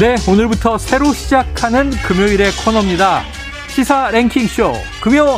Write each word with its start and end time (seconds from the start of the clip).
네, 0.00 0.16
오늘부터 0.28 0.78
새로 0.78 1.12
시작하는 1.12 1.90
금요일의 1.90 2.52
코너입니다. 2.64 3.22
시사 3.68 4.10
랭킹쇼 4.10 4.72
금요 5.02 5.36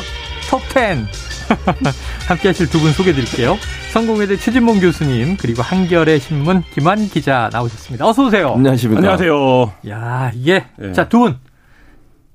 톱10 0.48 1.06
함께 2.28 2.48
하실 2.48 2.68
두 2.70 2.78
분 2.78 2.92
소개해 2.92 3.14
드릴게요. 3.14 3.56
성공회대 3.92 4.36
최진봉 4.36 4.80
교수님 4.80 5.36
그리고 5.36 5.62
한겨레 5.62 6.18
신문 6.18 6.62
김환 6.74 7.08
기자 7.08 7.50
나오셨습니다. 7.52 8.06
어서 8.08 8.24
오세요. 8.26 8.52
안녕하십니까. 8.54 8.98
안녕하세요. 8.98 9.72
야, 9.90 10.30
이게 10.34 10.64
네. 10.78 10.92
자, 10.92 11.08
두 11.08 11.18
분. 11.18 11.36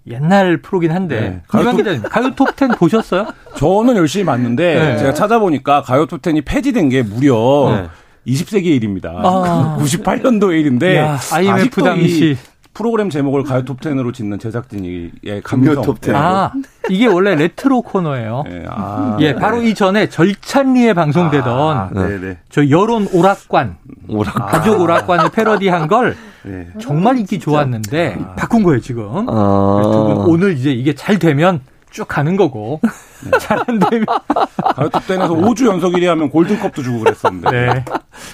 옛날 0.10 0.62
프로긴 0.62 0.92
한데 0.92 1.20
네. 1.20 1.42
김환 1.50 1.66
가요 1.66 1.78
기자님 1.78 2.02
가요 2.04 2.32
톱10 2.36 2.78
보셨어요? 2.78 3.28
저는 3.58 3.96
열심히 3.98 4.26
봤는데 4.26 4.76
네. 4.76 4.98
제가 4.98 5.14
찾아보니까 5.14 5.82
가요 5.82 6.06
톱텐이 6.06 6.42
폐지된 6.42 6.88
게 6.90 7.02
무려 7.04 7.72
네. 7.76 7.88
20세기의 8.28 8.66
일입니다. 8.76 9.12
아. 9.24 9.78
98년도의 9.80 10.60
일인데 10.62 10.98
야, 10.98 11.18
IMF 11.34 11.52
아직도 11.62 11.84
당시. 11.84 12.32
이 12.32 12.38
프로그램 12.74 13.10
제목을 13.10 13.42
가요 13.44 13.66
톱텐으로 13.66 14.12
짓는 14.12 14.38
제작진이 14.38 15.10
예, 15.26 15.42
감성. 15.42 15.82
톱텐. 15.82 16.14
아, 16.16 16.52
이게 16.90 17.08
원래 17.08 17.34
레트로 17.34 17.82
코너예요. 17.82 18.44
예, 18.52 18.66
아, 18.70 19.18
예, 19.20 19.34
바로 19.34 19.64
이전에 19.64 20.10
절찬리에 20.10 20.94
방송되던 20.94 21.78
아, 21.78 21.90
네네. 21.92 22.38
저 22.52 22.70
여론 22.70 23.08
오락관, 23.12 23.78
오락. 24.10 24.36
가족 24.52 24.80
오락관을 24.80 25.32
패러디한 25.32 25.88
걸 25.88 26.16
네. 26.44 26.68
정말 26.80 27.18
인기 27.18 27.40
좋았는데 27.40 28.20
바꾼 28.38 28.62
거예요 28.62 28.80
지금. 28.80 29.28
아. 29.28 29.82
두분 29.84 30.18
오늘 30.28 30.56
이제 30.56 30.72
이게 30.72 30.94
잘 30.94 31.18
되면 31.18 31.62
쭉 31.90 32.08
가는 32.08 32.36
거고 32.36 32.80
잘안 33.40 33.80
되면 33.80 34.06
가요 34.76 34.90
톱텐에서 34.90 35.34
5주 35.34 35.68
연속 35.68 35.94
1위 35.94 36.06
하면 36.06 36.30
골든컵도 36.30 36.84
주고 36.84 37.00
그랬었는데. 37.00 37.52
네. 37.52 37.86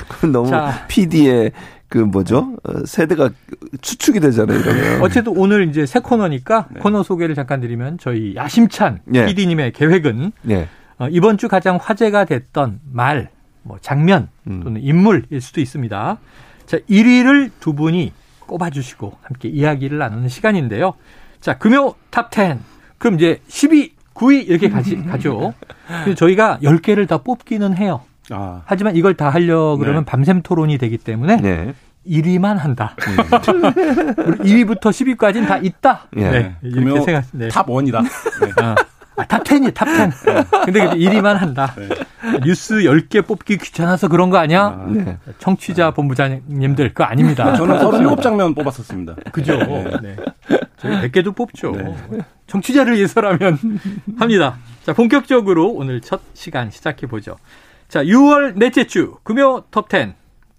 그건 0.10 0.32
너무 0.32 0.50
자. 0.50 0.86
PD의 0.88 1.52
그 1.88 2.00
뭐죠? 2.00 2.56
어, 2.64 2.86
세대가 2.86 3.30
추측이 3.82 4.20
되잖아요, 4.20 4.60
이러면. 4.60 5.02
어쨌든 5.04 5.38
오늘 5.38 5.70
이제 5.70 5.86
새 5.86 6.00
코너니까 6.00 6.70
코너 6.80 7.04
소개를 7.04 7.36
잠깐 7.36 7.60
드리면 7.60 8.00
저희 8.00 8.36
야심찬 8.36 9.02
예. 9.14 9.28
PD님의 9.28 9.73
계획은 9.73 10.32
예. 10.50 10.67
어, 10.98 11.08
이번 11.12 11.38
주 11.38 11.48
가장 11.48 11.78
화제가 11.80 12.26
됐던 12.26 12.80
말, 12.92 13.30
뭐 13.62 13.78
장면 13.80 14.30
또는 14.45 14.82
인물일 14.82 15.40
수도 15.40 15.62
있습니다. 15.62 16.17
자 16.66 16.78
1위를 16.90 17.52
두 17.60 17.73
분이 17.73 18.12
꼽아주시고 18.40 19.17
함께 19.22 19.50
이야기를 19.50 19.98
나누는 19.98 20.30
시간인데요. 20.30 20.95
자 21.40 21.58
금요 21.58 21.94
탑10 22.12 22.58
그럼 23.04 23.16
이제 23.16 23.42
10위, 23.50 23.92
9위 24.14 24.48
이렇게 24.48 24.70
가지, 24.70 24.96
가죠. 25.04 25.54
그래서 25.88 26.16
저희가 26.16 26.59
10개를 26.64 27.06
다 27.06 27.18
뽑기는 27.18 27.76
해요. 27.76 28.00
아, 28.32 28.62
하지만 28.64 28.95
이걸 28.95 29.16
다 29.16 29.30
하려 29.30 29.76
그러면 29.78 30.06
네. 30.06 30.10
밤샘 30.10 30.42
토론이 30.42 30.78
되기 30.78 30.98
때문에 30.98 31.36
네. 31.42 31.73
1위만 32.08 32.56
한다. 32.56 32.95
2위부터 32.98 34.84
10위까지는 34.84 35.48
다 35.50 35.58
있다. 35.58 36.08
예. 36.16 36.30
네. 36.30 36.56
이렇게 36.62 36.82
그러면 36.82 37.04
생각. 37.04 37.26
네. 37.34 37.50
top 37.50 37.70
one이다. 37.70 38.03
네. 38.04 38.52
아, 38.62 38.76
아, 39.17 39.26
탑10이 39.26 39.73
탑10. 39.73 40.66
근데 40.66 40.88
1위만 40.92 41.33
한다. 41.33 41.76
뉴스 42.45 42.76
10개 42.76 43.27
뽑기 43.27 43.58
귀찮아서 43.58 44.08
그런 44.08 44.30
거 44.30 44.38
아니야? 44.38 44.82
네. 44.88 45.17
청취자 45.39 45.92
본부장님들 45.92 46.89
그거 46.89 47.04
아닙니다. 47.04 47.54
저는 47.58 47.80
37장면 47.83 48.56
뽑았었습니다. 48.56 49.16
그죠. 49.33 49.58
네. 50.02 50.16
저희 50.77 51.10
100개도 51.10 51.36
뽑죠. 51.36 51.73
청취자를 52.53 52.95
위해서라면 52.95 53.58
합니다. 54.19 54.58
자, 54.86 54.93
본격적으로 54.93 55.69
오늘 55.71 56.02
첫 56.02 56.21
시간 56.33 56.69
시작해 56.69 57.08
보죠. 57.08 57.37
자, 57.89 58.03
6월 58.03 58.53
넷째 58.55 58.86
주 58.86 59.17
금요 59.23 59.64
톱10 59.71 60.14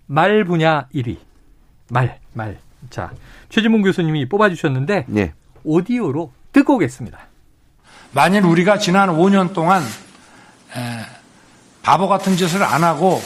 말 0.07 0.45
분야 0.45 0.87
1위. 0.95 1.19
말, 1.91 2.19
말. 2.33 2.59
자, 2.91 3.13
최진봉 3.49 3.83
교수님이 3.83 4.29
뽑아 4.29 4.49
주셨는데 4.51 5.07
예. 5.17 5.33
오디오로 5.63 6.33
듣고 6.53 6.75
오겠습니다. 6.75 7.19
만일 8.13 8.45
우리가 8.45 8.79
지난 8.79 9.09
5년 9.11 9.53
동안 9.55 9.83
에, 9.83 11.07
바보 11.83 12.09
같은 12.09 12.37
짓을 12.37 12.63
안 12.63 12.85
하고 12.85 13.21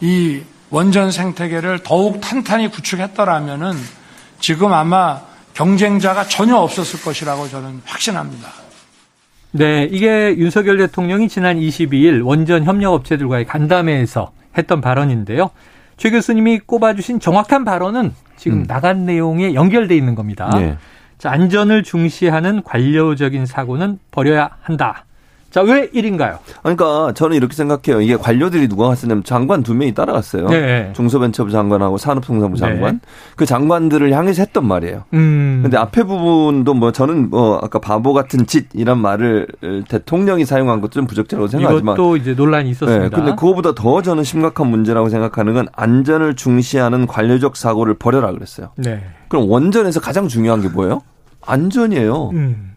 이 0.00 0.42
원전 0.70 1.10
생태계를 1.10 1.80
더욱 1.82 2.20
탄탄히 2.20 2.68
구축했더라면은 2.68 3.74
지금 4.40 4.72
아마 4.72 5.22
경쟁자가 5.54 6.24
전혀 6.24 6.56
없었을 6.56 7.02
것이라고 7.02 7.48
저는 7.48 7.82
확신합니다. 7.84 8.48
네, 9.52 9.86
이게 9.90 10.34
윤석열 10.36 10.78
대통령이 10.78 11.28
지난 11.28 11.58
22일 11.58 12.24
원전 12.24 12.64
협력업체들과의 12.64 13.44
간담회에서 13.44 14.32
했던 14.56 14.80
발언인데요. 14.80 15.50
최 15.98 16.10
교수님이 16.10 16.60
꼽아주신 16.60 17.20
정확한 17.20 17.64
발언은 17.64 18.14
지금 18.36 18.66
나간 18.66 19.04
내용에 19.04 19.54
연결돼 19.54 19.94
있는 19.94 20.14
겁니다. 20.14 20.50
예. 20.56 20.76
자, 21.18 21.30
안전을 21.30 21.84
중시하는 21.84 22.62
관료적인 22.64 23.46
사고는 23.46 23.98
버려야 24.10 24.50
한다. 24.62 25.04
자, 25.52 25.60
왜 25.60 25.88
1인가요? 25.90 26.38
그러니까 26.62 27.12
저는 27.14 27.36
이렇게 27.36 27.54
생각해요. 27.54 28.00
이게 28.00 28.16
관료들이 28.16 28.68
누가 28.68 28.88
갔었냐면 28.88 29.22
장관 29.22 29.62
두 29.62 29.74
명이 29.74 29.92
따라갔어요. 29.92 30.48
네. 30.48 30.92
중소벤처부 30.96 31.50
장관하고 31.50 31.98
산업통상부 31.98 32.56
장관. 32.56 32.94
네. 32.94 33.00
그 33.36 33.44
장관들을 33.44 34.10
향해서 34.12 34.42
했던 34.42 34.66
말이에요. 34.66 35.04
음. 35.12 35.60
근데 35.62 35.76
앞에 35.76 36.04
부분도 36.04 36.72
뭐 36.72 36.90
저는 36.90 37.28
뭐 37.28 37.60
아까 37.62 37.78
바보 37.78 38.14
같은 38.14 38.46
짓 38.46 38.68
이란 38.72 38.98
말을 38.98 39.46
대통령이 39.88 40.46
사용한 40.46 40.80
것도 40.80 40.92
좀 40.92 41.06
부적절하고 41.06 41.48
생각하지만 41.48 41.96
이것도 41.96 42.16
이제 42.16 42.32
논란이 42.32 42.70
있었습니다. 42.70 43.04
네, 43.04 43.10
근데 43.10 43.32
그거보다 43.32 43.74
더 43.74 44.00
저는 44.00 44.24
심각한 44.24 44.68
문제라고 44.68 45.10
생각하는 45.10 45.52
건 45.52 45.66
안전을 45.72 46.34
중시하는 46.34 47.06
관료적 47.06 47.58
사고를 47.58 47.94
버려라 47.94 48.32
그랬어요. 48.32 48.70
네. 48.76 49.02
그럼 49.28 49.50
원전에서 49.50 50.00
가장 50.00 50.28
중요한 50.28 50.62
게 50.62 50.68
뭐예요? 50.68 51.02
안전이에요. 51.46 52.30
음. 52.30 52.71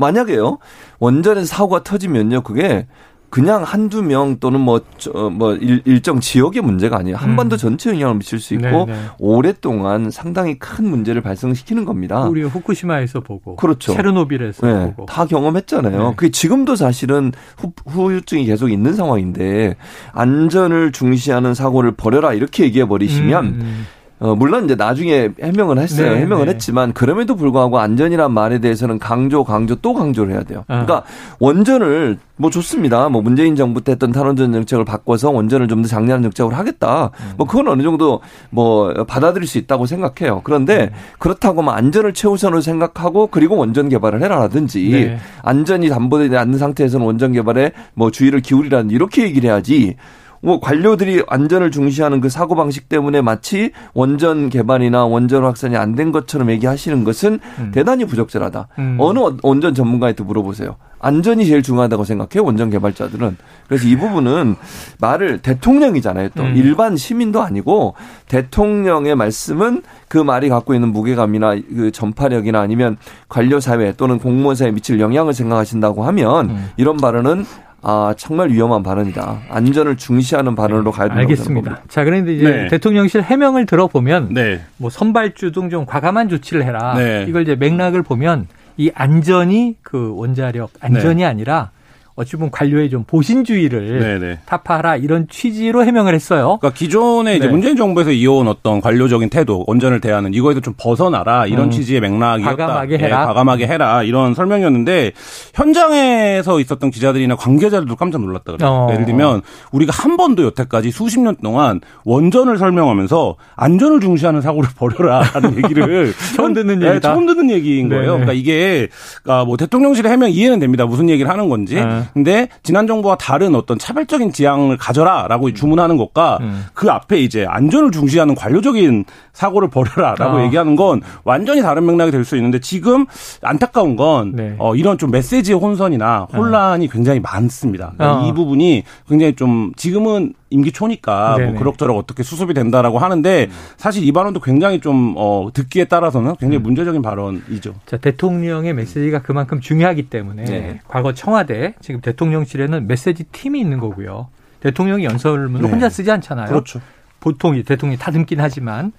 만약에요. 0.00 0.58
원전에서 0.98 1.46
사고가 1.46 1.84
터지면요. 1.84 2.42
그게 2.42 2.86
그냥 3.30 3.62
한두 3.62 4.02
명 4.02 4.38
또는 4.40 4.60
뭐, 4.60 4.80
저, 4.98 5.30
뭐, 5.30 5.54
일, 5.54 5.82
일정 5.84 6.18
지역의 6.18 6.62
문제가 6.62 6.98
아니에요. 6.98 7.16
한반도 7.16 7.56
전체 7.56 7.90
영향을 7.90 8.16
미칠 8.16 8.40
수 8.40 8.54
있고 8.54 8.84
음. 8.84 8.86
네, 8.86 8.92
네. 8.92 9.00
오랫동안 9.20 10.10
상당히 10.10 10.58
큰 10.58 10.90
문제를 10.90 11.22
발생시키는 11.22 11.84
겁니다. 11.84 12.24
우리 12.24 12.42
후쿠시마에서 12.42 13.20
보고 13.20 13.52
아. 13.52 13.54
그렇죠. 13.54 13.94
체르노빌에서 13.94 14.66
네, 14.66 14.86
보고 14.86 15.06
다 15.06 15.26
경험했잖아요. 15.26 16.08
네. 16.08 16.14
그게 16.16 16.30
지금도 16.30 16.74
사실은 16.74 17.30
후, 17.56 17.72
후유증이 17.86 18.46
계속 18.46 18.68
있는 18.68 18.94
상황인데 18.94 19.76
안전을 20.12 20.90
중시하는 20.90 21.54
사고를 21.54 21.92
버려라 21.92 22.34
이렇게 22.34 22.64
얘기해 22.64 22.88
버리시면 22.88 23.44
음, 23.44 23.60
음. 23.62 23.86
어, 24.20 24.34
물론 24.34 24.66
이제 24.66 24.74
나중에 24.74 25.30
해명은 25.42 25.78
했어요. 25.78 26.12
네, 26.12 26.20
해명은 26.20 26.44
네. 26.44 26.52
했지만 26.52 26.92
그럼에도 26.92 27.36
불구하고 27.36 27.78
안전이란 27.78 28.30
말에 28.32 28.58
대해서는 28.60 28.98
강조, 28.98 29.44
강조 29.44 29.76
또 29.76 29.94
강조를 29.94 30.34
해야 30.34 30.42
돼요. 30.42 30.64
아. 30.68 30.84
그러니까 30.84 31.04
원전을 31.38 32.18
뭐 32.36 32.50
좋습니다. 32.50 33.08
뭐 33.08 33.22
문재인 33.22 33.56
정부 33.56 33.82
때 33.82 33.92
했던 33.92 34.12
탈원전 34.12 34.52
정책을 34.52 34.84
바꿔서 34.84 35.30
원전을 35.30 35.68
좀 35.68 35.80
더 35.80 35.88
장려하는 35.88 36.22
정책으로 36.24 36.54
하겠다. 36.54 37.10
음. 37.20 37.32
뭐 37.38 37.46
그건 37.46 37.68
어느 37.68 37.82
정도 37.82 38.20
뭐 38.50 38.92
받아들일 39.04 39.48
수 39.48 39.56
있다고 39.56 39.86
생각해요. 39.86 40.42
그런데 40.44 40.90
음. 40.92 40.98
그렇다고 41.18 41.62
뭐 41.62 41.72
안전을 41.72 42.12
최우선으로 42.12 42.60
생각하고 42.60 43.28
그리고 43.28 43.56
원전 43.56 43.88
개발을 43.88 44.22
해라라든지 44.22 44.90
네. 44.90 45.18
안전이 45.42 45.88
담보되지 45.88 46.36
않는 46.36 46.58
상태에서는 46.58 47.06
원전 47.06 47.32
개발에 47.32 47.72
뭐 47.94 48.10
주의를 48.10 48.40
기울이라는 48.40 48.90
이렇게 48.90 49.22
얘기를 49.22 49.48
해야지. 49.48 49.96
뭐 50.42 50.58
관료들이 50.60 51.24
안전을 51.28 51.70
중시하는 51.70 52.20
그 52.20 52.28
사고 52.30 52.54
방식 52.54 52.88
때문에 52.88 53.20
마치 53.20 53.72
원전 53.92 54.48
개발이나 54.48 55.04
원전 55.04 55.44
확산이 55.44 55.76
안 55.76 55.90
된 55.94 56.12
것처럼 56.12 56.50
얘기하시는 56.50 57.04
것은 57.04 57.40
음. 57.58 57.72
대단히 57.74 58.04
부적절하다. 58.06 58.68
음. 58.78 58.96
어느 59.00 59.18
원전 59.42 59.74
전문가한테 59.74 60.22
물어보세요. 60.24 60.76
안전이 61.00 61.46
제일 61.46 61.62
중요하다고 61.62 62.04
생각해요. 62.04 62.44
원전 62.44 62.70
개발자들은. 62.70 63.36
그래서 63.66 63.86
이 63.86 63.96
부분은 63.96 64.56
말을 65.00 65.38
대통령이잖아요. 65.38 66.28
또 66.36 66.42
음. 66.42 66.54
일반 66.56 66.96
시민도 66.96 67.42
아니고 67.42 67.94
대통령의 68.28 69.14
말씀은 69.16 69.82
그 70.08 70.18
말이 70.18 70.48
갖고 70.48 70.74
있는 70.74 70.92
무게감이나 70.92 71.56
그 71.74 71.90
전파력이나 71.90 72.60
아니면 72.60 72.96
관료 73.28 73.60
사회 73.60 73.92
또는 73.92 74.18
공무원 74.18 74.56
사회에 74.56 74.72
미칠 74.72 75.00
영향을 75.00 75.34
생각하신다고 75.34 76.04
하면 76.04 76.50
음. 76.50 76.68
이런 76.76 76.96
발언은 76.96 77.44
아 77.82 78.14
정말 78.18 78.50
위험한 78.50 78.82
발언이다. 78.82 79.40
안전을 79.48 79.96
중시하는 79.96 80.54
발언으로 80.54 80.90
가야 80.90 81.08
된다고 81.08 81.20
알겠습니다. 81.22 81.80
자 81.88 82.04
그런데 82.04 82.34
이제 82.34 82.44
네. 82.50 82.68
대통령실 82.68 83.22
해명을 83.22 83.64
들어보면 83.66 84.34
네. 84.34 84.60
뭐 84.76 84.90
선발주 84.90 85.52
등 85.52 85.70
좀 85.70 85.86
과감한 85.86 86.28
조치를 86.28 86.64
해라. 86.64 86.94
네. 86.96 87.24
이걸 87.28 87.42
이제 87.42 87.54
맥락을 87.54 88.02
보면 88.02 88.48
이 88.76 88.90
안전이 88.94 89.76
그 89.82 90.12
원자력 90.16 90.70
안전이 90.80 91.24
아니라 91.24 91.70
어찌 92.16 92.36
보면 92.36 92.50
관료의 92.50 92.90
좀 92.90 93.04
보신주의를 93.04 94.00
네, 94.00 94.18
네. 94.18 94.38
타파하라 94.44 94.96
이런 94.96 95.26
취지로 95.28 95.84
해명을 95.84 96.14
했어요. 96.14 96.58
그러니까 96.60 96.76
기존에 96.76 97.36
이제 97.36 97.46
네. 97.46 97.50
문재인 97.52 97.76
정부에서 97.76 98.10
이어온 98.12 98.48
어떤 98.48 98.80
관료적인 98.80 99.30
태도, 99.30 99.64
원전을 99.66 100.00
대하는 100.00 100.34
이거에서 100.34 100.60
좀 100.60 100.74
벗어나라 100.76 101.46
이런 101.46 101.66
음. 101.66 101.70
취지의 101.70 102.00
맥락이었다. 102.00 102.56
과감하게 102.56 102.94
예, 103.00 103.04
해라. 103.04 103.26
과감하게 103.26 103.66
해라 103.66 104.02
이런 104.02 104.34
설명이었는데 104.34 105.12
현장에서 105.54 106.60
있었던 106.60 106.90
기자들이나 106.90 107.36
관계자들도 107.36 107.96
깜짝 107.96 108.20
놀랐다 108.22 108.52
그래요. 108.52 108.70
어. 108.70 108.88
예를 108.92 109.06
들면 109.06 109.42
우리가 109.72 109.92
한 109.94 110.16
번도 110.16 110.44
여태까지 110.44 110.90
수십 110.90 111.20
년 111.20 111.36
동안 111.42 111.80
원전을 112.04 112.58
설명하면서 112.58 113.36
안전을 113.56 114.00
중시하는 114.00 114.40
사고를 114.40 114.68
벌여라라는 114.76 115.56
얘기를 115.64 116.12
처음 116.36 116.52
듣는 116.52 116.80
네, 116.80 116.88
얘기다. 116.90 117.14
처음 117.14 117.26
듣는 117.26 117.50
얘기인 117.50 117.88
거예요. 117.88 118.02
네네. 118.02 118.24
그러니까 118.24 118.32
이게 118.32 118.88
그러니까 119.22 119.44
뭐 119.46 119.56
대통령실의 119.56 120.10
해명 120.10 120.30
이해는 120.30 120.58
됩니다. 120.58 120.84
무슨 120.86 121.08
얘기를 121.08 121.30
하는 121.30 121.48
건지. 121.48 121.76
네. 122.00 122.10
근데 122.14 122.48
지난 122.62 122.86
정부와 122.86 123.16
다른 123.16 123.54
어떤 123.54 123.78
차별적인 123.78 124.32
지향을 124.32 124.76
가져라라고 124.76 125.52
주문하는 125.52 125.96
것과 125.96 126.38
음. 126.40 126.64
그 126.74 126.90
앞에 126.90 127.18
이제 127.20 127.46
안전을 127.48 127.90
중시하는 127.90 128.34
관료적인 128.34 129.04
사고를 129.32 129.68
벌여라라고 129.68 130.38
아. 130.38 130.44
얘기하는 130.44 130.76
건 130.76 131.00
완전히 131.24 131.60
다른 131.62 131.86
맥락이 131.86 132.10
될 132.10 132.20
수 132.24 132.36
있는데 132.36 132.60
지금 132.60 133.06
안타까운 133.42 133.96
건 133.96 134.32
네. 134.36 134.54
어, 134.58 134.74
이런 134.74 134.98
좀 134.98 135.10
메시지의 135.10 135.58
혼선이나 135.58 136.28
혼란이 136.32 136.88
굉장히 136.88 137.18
많습니다. 137.18 137.92
그러니까 137.96 138.20
어. 138.22 138.28
이 138.28 138.32
부분이 138.32 138.84
굉장히 139.08 139.34
좀 139.34 139.72
지금은 139.76 140.34
임기 140.50 140.72
초니까 140.72 141.36
네네. 141.36 141.50
뭐 141.50 141.58
그럭저럭 141.58 141.96
어떻게 141.96 142.22
수습이 142.22 142.54
된다라고 142.54 142.98
하는데 142.98 143.48
사실 143.76 144.04
이 144.04 144.12
발언도 144.12 144.40
굉장히 144.40 144.80
좀 144.80 145.14
어, 145.16 145.48
듣기에 145.54 145.84
따라서는 145.86 146.36
굉장히 146.36 146.58
음. 146.58 146.62
문제적인 146.64 147.02
발언이죠. 147.02 147.74
자, 147.86 147.96
대통령의 147.96 148.74
메시지가 148.74 149.22
그만큼 149.22 149.60
중요하기 149.60 150.10
때문에 150.10 150.44
네. 150.44 150.80
과거 150.88 151.14
청와대 151.14 151.74
지금 151.80 152.00
대통령실에는 152.00 152.86
메시지 152.86 153.24
팀이 153.24 153.60
있는 153.60 153.78
거고요. 153.78 154.28
대통령이 154.60 155.04
연설문을 155.04 155.62
네. 155.62 155.70
혼자 155.70 155.88
쓰지 155.88 156.10
않잖아요. 156.10 156.48
그렇죠. 156.48 156.80
보통 157.20 157.56
이 157.56 157.62
대통령이 157.62 157.98
다듬긴 157.98 158.40
하지만 158.40 158.92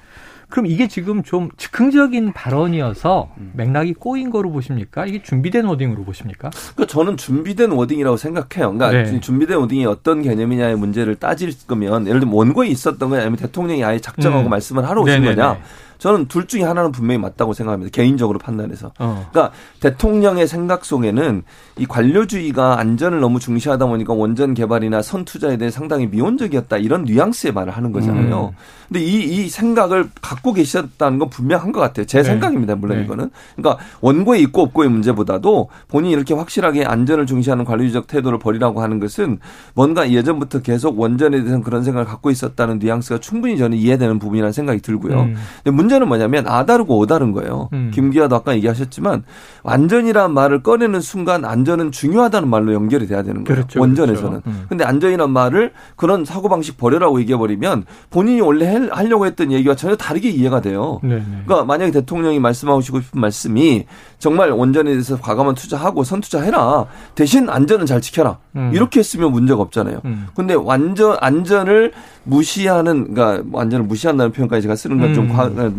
그럼 0.51 0.67
이게 0.67 0.87
지금 0.87 1.23
좀 1.23 1.49
즉흥적인 1.57 2.33
발언이어서 2.33 3.31
맥락이 3.53 3.93
꼬인 3.93 4.29
거로 4.29 4.51
보십니까? 4.51 5.05
이게 5.05 5.23
준비된 5.23 5.65
wording으로 5.65 6.03
보십니까? 6.03 6.51
그러니까 6.75 6.85
저는 6.85 7.17
준비된 7.17 7.71
wording이라고 7.71 8.17
생각해요. 8.17 8.73
그러니까 8.73 8.91
네. 8.91 9.19
준비된 9.19 9.57
wording이 9.57 9.85
어떤 9.85 10.21
개념이냐의 10.21 10.75
문제를 10.75 11.15
따질 11.15 11.53
거면 11.67 12.07
예를 12.07 12.19
들면 12.19 12.35
원고에 12.35 12.67
있었던 12.67 13.09
거냐 13.09 13.21
아니면 13.21 13.37
대통령이 13.37 13.83
아예 13.83 13.99
작정하고 13.99 14.47
음. 14.47 14.49
말씀을 14.49 14.87
하러 14.87 15.01
오신 15.01 15.21
네네네. 15.21 15.35
거냐. 15.35 15.59
저는 16.01 16.25
둘 16.25 16.47
중에 16.47 16.63
하나는 16.63 16.91
분명히 16.91 17.21
맞다고 17.21 17.53
생각합니다. 17.53 17.91
개인적으로 17.91 18.39
판단해서. 18.39 18.91
어. 18.97 19.27
그러니까 19.31 19.53
대통령의 19.81 20.47
생각 20.47 20.83
속에는 20.83 21.43
이 21.77 21.85
관료주의가 21.85 22.79
안전을 22.79 23.19
너무 23.19 23.39
중시하다 23.39 23.85
보니까 23.85 24.13
원전 24.13 24.55
개발이나 24.55 25.03
선 25.03 25.25
투자에 25.25 25.57
대해 25.57 25.69
상당히 25.69 26.07
미온적이었다 26.07 26.77
이런 26.77 27.03
뉘앙스의 27.03 27.53
말을 27.53 27.73
하는 27.73 27.91
거잖아요. 27.91 28.51
음. 28.51 28.57
근데 28.87 29.05
이, 29.05 29.23
이 29.23 29.47
생각을 29.47 30.09
갖고 30.21 30.53
계셨다는 30.53 31.19
건 31.19 31.29
분명한 31.29 31.71
것 31.71 31.79
같아요. 31.79 32.07
제 32.07 32.17
네. 32.17 32.23
생각입니다. 32.23 32.75
물론 32.75 32.97
네. 32.97 33.03
이거는. 33.03 33.29
그러니까 33.55 33.81
원고에 34.01 34.39
있고 34.39 34.63
없고의 34.63 34.89
문제보다도 34.89 35.69
본인이 35.87 36.13
이렇게 36.13 36.33
확실하게 36.33 36.83
안전을 36.83 37.27
중시하는 37.27 37.63
관료주의적 37.63 38.07
태도를 38.07 38.39
버리라고 38.39 38.81
하는 38.81 38.99
것은 38.99 39.37
뭔가 39.75 40.09
예전부터 40.09 40.63
계속 40.63 40.99
원전에 40.99 41.37
대해서는 41.37 41.61
그런 41.61 41.83
생각을 41.83 42.07
갖고 42.07 42.31
있었다는 42.31 42.79
뉘앙스가 42.79 43.19
충분히 43.19 43.55
저는 43.59 43.77
이해되는 43.77 44.17
부분이라는 44.17 44.51
생각이 44.51 44.81
들고요. 44.81 45.21
음. 45.21 45.35
근데 45.63 45.71
문제 45.75 45.90
는 45.99 46.07
뭐냐면 46.07 46.47
아 46.47 46.65
다르고 46.65 46.97
오 46.97 47.05
다른 47.05 47.31
거예요. 47.33 47.69
음. 47.73 47.91
김기아도 47.93 48.35
아까 48.35 48.55
얘기하셨지만 48.55 49.23
안전이란 49.63 50.33
말을 50.33 50.63
꺼내는 50.63 51.01
순간 51.01 51.45
안전은 51.45 51.91
중요하다는 51.91 52.47
말로 52.49 52.73
연결이 52.73 53.07
돼야 53.07 53.23
되는 53.23 53.43
거예요. 53.43 53.57
그렇죠, 53.63 53.79
원전에서는. 53.79 54.41
그렇죠. 54.41 54.49
음. 54.49 54.65
근데 54.69 54.83
안전이란 54.83 55.29
말을 55.31 55.71
그런 55.95 56.25
사고 56.25 56.49
방식 56.49 56.77
버려라고 56.77 57.19
얘기해 57.21 57.37
버리면 57.37 57.85
본인이 58.09 58.41
원래 58.41 58.67
할- 58.71 58.89
하려고 58.91 59.25
했던 59.25 59.51
얘기와 59.51 59.75
전혀 59.75 59.95
다르게 59.95 60.29
이해가 60.29 60.61
돼요. 60.61 60.99
네, 61.03 61.15
네. 61.15 61.23
그러니까 61.45 61.65
만약에 61.65 61.91
대통령이 61.91 62.39
말씀하고 62.39 62.81
싶은 62.81 63.01
말씀이 63.13 63.85
정말 64.17 64.51
원전에 64.51 64.91
대해서 64.91 65.17
과감한 65.19 65.55
투자하고 65.55 66.03
선투자해라. 66.03 66.85
대신 67.15 67.49
안전은 67.49 67.85
잘 67.85 68.01
지켜라. 68.01 68.37
음. 68.55 68.71
이렇게 68.73 68.99
했으면 68.99 69.31
문제가 69.31 69.61
없잖아요. 69.61 70.01
음. 70.05 70.27
근데 70.35 70.53
완전 70.53 71.17
안전을 71.19 71.91
무시하는 72.23 73.13
그러니까 73.13 73.43
안전을 73.59 73.85
무시한다는 73.85 74.31
표현까지 74.31 74.61
제가 74.63 74.75
쓰는 74.75 74.99
건좀 74.99 75.25
음. 75.25 75.29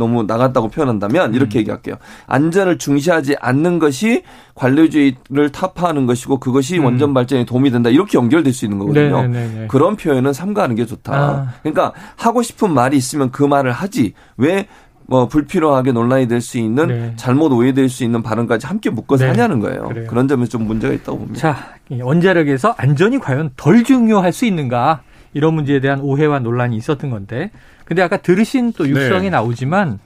너무 0.02 0.24
나갔다고 0.24 0.68
표현한다면 0.68 1.32
이렇게 1.34 1.60
얘기할게요. 1.60 1.94
안전을 2.26 2.78
중시하지 2.78 3.36
않는 3.40 3.78
것이 3.78 4.24
관료주의를 4.56 5.52
타파하는 5.52 6.06
것이고 6.06 6.38
그것이 6.40 6.78
음. 6.78 6.86
원전 6.86 7.14
발전에 7.14 7.44
도움이 7.44 7.70
된다. 7.70 7.88
이렇게 7.88 8.18
연결될 8.18 8.52
수 8.52 8.64
있는 8.64 8.78
거거든요. 8.80 9.22
네, 9.22 9.28
네, 9.28 9.48
네, 9.48 9.60
네. 9.60 9.66
그런 9.68 9.94
표현은 9.96 10.32
삼가하는 10.32 10.74
게 10.74 10.86
좋다. 10.86 11.12
아. 11.14 11.48
그러니까 11.62 11.92
하고 12.16 12.42
싶은 12.42 12.74
말이 12.74 12.96
있으면 12.96 13.30
그 13.30 13.44
말을 13.44 13.70
하지. 13.70 14.14
왜뭐 14.38 15.28
불필요하게 15.30 15.92
논란이 15.92 16.26
될 16.26 16.40
수 16.40 16.58
있는 16.58 16.88
네. 16.88 17.12
잘못 17.16 17.52
오해될 17.52 17.88
수 17.88 18.02
있는 18.02 18.22
발언까지 18.24 18.66
함께 18.66 18.90
묶어서 18.90 19.24
네. 19.24 19.30
하냐는 19.30 19.60
거예요. 19.60 19.86
그래요. 19.86 20.06
그런 20.08 20.26
점에서 20.26 20.50
좀 20.50 20.66
문제가 20.66 20.92
있다고 20.92 21.18
봅니다. 21.18 21.38
자, 21.40 21.74
이 21.88 22.02
원자력에서 22.02 22.74
안전이 22.76 23.20
과연 23.20 23.50
덜 23.56 23.84
중요할 23.84 24.32
수 24.32 24.46
있는가? 24.46 25.02
이런 25.34 25.54
문제에 25.54 25.80
대한 25.80 26.00
오해와 26.00 26.40
논란이 26.40 26.76
있었던 26.76 27.10
건데. 27.10 27.50
근데 27.84 28.02
아까 28.02 28.16
들으신 28.16 28.72
또 28.72 28.88
육성이 28.88 29.24
네. 29.24 29.30
나오지만 29.30 29.98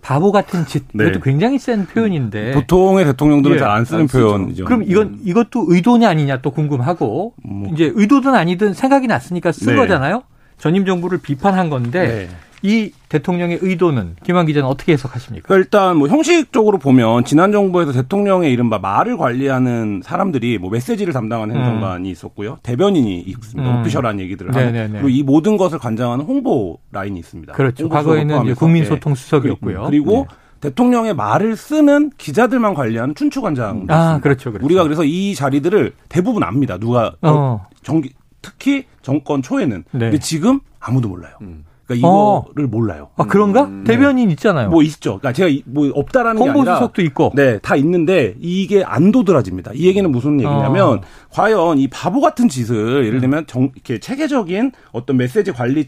바보 0.00 0.32
같은 0.32 0.66
짓. 0.66 0.84
네. 0.92 1.04
이것도 1.04 1.20
굉장히 1.20 1.58
센 1.58 1.86
표현인데. 1.86 2.52
보통의 2.52 3.04
대통령들은 3.04 3.56
예, 3.56 3.60
잘안 3.60 3.84
쓰는 3.84 4.00
안. 4.02 4.06
표현이죠. 4.08 4.64
그럼 4.64 4.82
이건 4.84 5.18
이것도 5.22 5.66
의도냐 5.68 6.08
아니냐 6.08 6.42
또 6.42 6.50
궁금하고 6.50 7.34
뭐. 7.42 7.70
이제 7.72 7.92
의도든 7.94 8.34
아니든 8.34 8.74
생각이 8.74 9.06
났으니까 9.06 9.52
쓴 9.52 9.74
네. 9.74 9.76
거잖아요. 9.76 10.24
전임 10.58 10.84
정부를 10.84 11.18
비판한 11.18 11.70
건데 11.70 12.28
네. 12.28 12.28
이 12.62 12.92
대통령의 13.08 13.58
의도는 13.60 14.16
김한 14.24 14.46
기자는 14.46 14.68
어떻게 14.68 14.92
해석하십니까? 14.92 15.54
일단 15.56 15.96
뭐 15.96 16.08
형식적으로 16.08 16.78
보면 16.78 17.24
지난 17.24 17.50
정부에서 17.52 17.92
대통령의 17.92 18.52
이른바 18.52 18.78
말을 18.78 19.16
관리하는 19.16 20.00
사람들이 20.04 20.58
뭐 20.58 20.70
메시지를 20.70 21.12
담당하는 21.12 21.56
행정관이 21.56 22.10
있었고요. 22.10 22.58
대변인이 22.62 23.20
있습니다. 23.20 23.70
음. 23.70 23.80
오피셜한 23.80 24.20
얘기들을 24.20 24.54
하는. 24.54 24.72
네네네. 24.72 24.92
그리고 24.92 25.08
이 25.08 25.22
모든 25.22 25.56
것을 25.56 25.78
관장하는 25.78 26.24
홍보 26.24 26.78
라인이 26.92 27.18
있습니다. 27.18 27.52
그렇죠. 27.54 27.88
과거에는. 27.88 28.54
국민소통 28.54 29.12
예. 29.12 29.14
수석이었고요. 29.16 29.84
그리고 29.86 30.26
네. 30.28 30.36
대통령의 30.60 31.14
말을 31.14 31.56
쓰는 31.56 32.10
기자들만 32.16 32.74
관리하는 32.74 33.16
춘추관장. 33.16 33.86
아, 33.88 34.20
그렇죠, 34.22 34.52
그렇죠. 34.52 34.64
우리가 34.64 34.84
그래서 34.84 35.04
이 35.04 35.34
자리들을 35.34 35.92
대부분 36.08 36.44
압니다. 36.44 36.78
누가 36.78 37.12
어. 37.20 37.66
정기 37.82 38.12
특히 38.40 38.84
정권 39.02 39.42
초에는. 39.42 39.84
네. 39.90 39.98
근데 39.98 40.18
지금 40.20 40.60
아무도 40.78 41.08
몰라요. 41.08 41.34
음. 41.42 41.64
그러니까 41.94 42.08
어. 42.08 42.44
이거를 42.50 42.68
몰라요. 42.68 43.08
아 43.16 43.24
그런가? 43.24 43.64
음, 43.64 43.84
대변인 43.84 44.30
있잖아요. 44.32 44.68
뭐 44.70 44.82
있죠. 44.82 45.18
그러니까 45.18 45.32
제가 45.32 45.48
이- 45.48 45.62
뭐 45.66 45.90
없다라는 45.94 46.42
게 46.42 46.48
아니라 46.50 46.54
홍보 46.54 46.74
수석도 46.74 47.02
있고. 47.02 47.32
네, 47.34 47.58
다 47.58 47.76
있는데 47.76 48.34
이게 48.40 48.82
안 48.84 49.12
도드라집니다. 49.12 49.72
이 49.74 49.86
얘기는 49.86 50.10
무슨 50.10 50.40
얘기냐면 50.40 50.88
어. 50.88 50.92
음. 50.94 51.00
과연 51.30 51.78
이 51.78 51.88
바보 51.88 52.20
같은 52.20 52.48
짓을 52.48 53.06
예를 53.06 53.20
들면 53.20 53.46
정, 53.46 53.70
이렇게 53.74 53.98
체계적인 53.98 54.72
어떤 54.92 55.16
메시지 55.16 55.52
관리에 55.52 55.84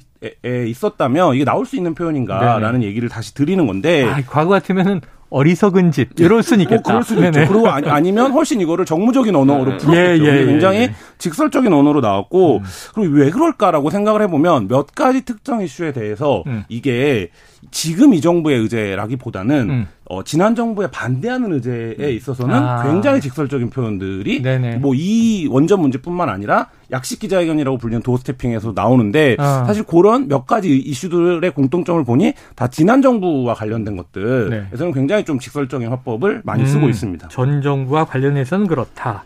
있었다면 0.67 1.35
이게 1.35 1.45
나올 1.45 1.67
수 1.67 1.77
있는 1.77 1.95
표현인가라는 1.95 2.83
얘기를 2.83 3.09
다시 3.09 3.35
드리는 3.35 3.67
건데 3.67 4.05
아, 4.05 4.21
과거 4.27 4.51
같으면은 4.51 5.01
어리석은 5.35 5.91
짓 5.91 6.09
이럴 6.17 6.45
수는 6.45 6.63
있겠다. 6.63 6.93
뭐 6.93 7.03
그럴 7.03 7.03
수도 7.03 7.25
있죠. 7.25 7.53
그리고 7.53 7.69
아니, 7.69 7.89
아니면 7.89 8.31
훨씬 8.31 8.61
이거를 8.61 8.85
정무적인 8.85 9.35
언어로 9.35 9.79
풀었겠죠. 9.79 9.93
예, 9.97 10.17
예, 10.19 10.41
예, 10.41 10.47
굉장히 10.47 10.79
예. 10.79 10.95
직설적인 11.19 11.73
언어로 11.73 12.01
나왔고 12.01 12.63
그리고 12.95 13.15
왜 13.15 13.31
그럴까라고 13.31 13.91
생각을 13.91 14.23
해보면 14.23 14.69
몇 14.69 14.95
가지 14.95 15.25
특정 15.25 15.61
이슈에 15.61 15.93
대해서 15.93 16.45
음. 16.47 16.63
이게 16.69 17.31
지금 17.73 18.15
이 18.15 18.21
정부의 18.21 18.61
의제라기보다는 18.61 19.71
음. 19.71 19.87
어, 20.07 20.23
지난 20.23 20.55
정부에 20.55 20.89
반대하는 20.91 21.53
의제에 21.55 22.13
있어서는 22.13 22.55
아. 22.55 22.83
굉장히 22.83 23.21
직설적인 23.23 23.71
표현들이. 23.71 24.43
뭐 24.79 24.95
이 24.95 25.49
원전 25.51 25.81
문제뿐만 25.81 26.29
아니라 26.29 26.69
약식 26.93 27.19
기자회견이라고 27.21 27.79
불리는 27.79 28.03
도스태핑에서 28.03 28.73
나오는데 28.75 29.37
아. 29.39 29.65
사실 29.67 29.83
그런 29.85 30.29
몇 30.29 30.47
가지 30.47 30.77
이슈들의 30.79 31.51
공통점을 31.53 32.05
보니 32.05 32.35
다 32.55 32.69
지난 32.69 33.01
정부와 33.03 33.55
관련된 33.55 33.97
것들 33.97 34.51
네. 34.51 34.93
굉장히 34.93 35.25
좀 35.25 35.39
직설적인 35.39 35.89
화법을 35.89 36.43
많이 36.45 36.67
쓰고 36.67 36.85
음, 36.87 36.91
있습니다. 36.91 37.29
전 37.29 37.63
정부와 37.63 38.05
관련해서는 38.05 38.67
그렇다. 38.67 39.25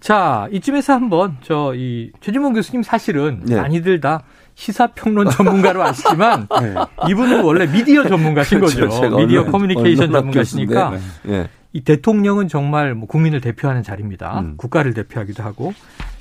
자, 0.00 0.46
이쯤에서 0.52 0.92
한번 0.92 1.36
저 1.42 1.72
이 1.74 2.10
최진봉 2.20 2.52
교수님 2.52 2.82
사실은 2.82 3.40
네. 3.44 3.56
많이들 3.56 4.00
다 4.00 4.22
시사평론 4.56 5.30
전문가로 5.30 5.82
아시지만 5.84 6.48
네. 6.60 6.74
이분은 7.08 7.44
원래 7.44 7.66
미디어 7.66 8.04
전문가신 8.08 8.58
거죠. 8.58 8.80
그렇죠. 8.80 9.16
미디어 9.16 9.40
언론- 9.42 9.52
커뮤니케이션 9.52 10.04
언론학 10.06 10.20
전문가시니까 10.22 10.90
교수인데, 10.90 11.32
예. 11.38 11.48
이 11.72 11.82
대통령은 11.82 12.48
정말 12.48 12.94
뭐 12.94 13.06
국민을 13.06 13.40
대표하는 13.42 13.82
자리입니다. 13.82 14.40
음. 14.40 14.54
국가를 14.56 14.94
대표하기도 14.94 15.42
하고 15.42 15.74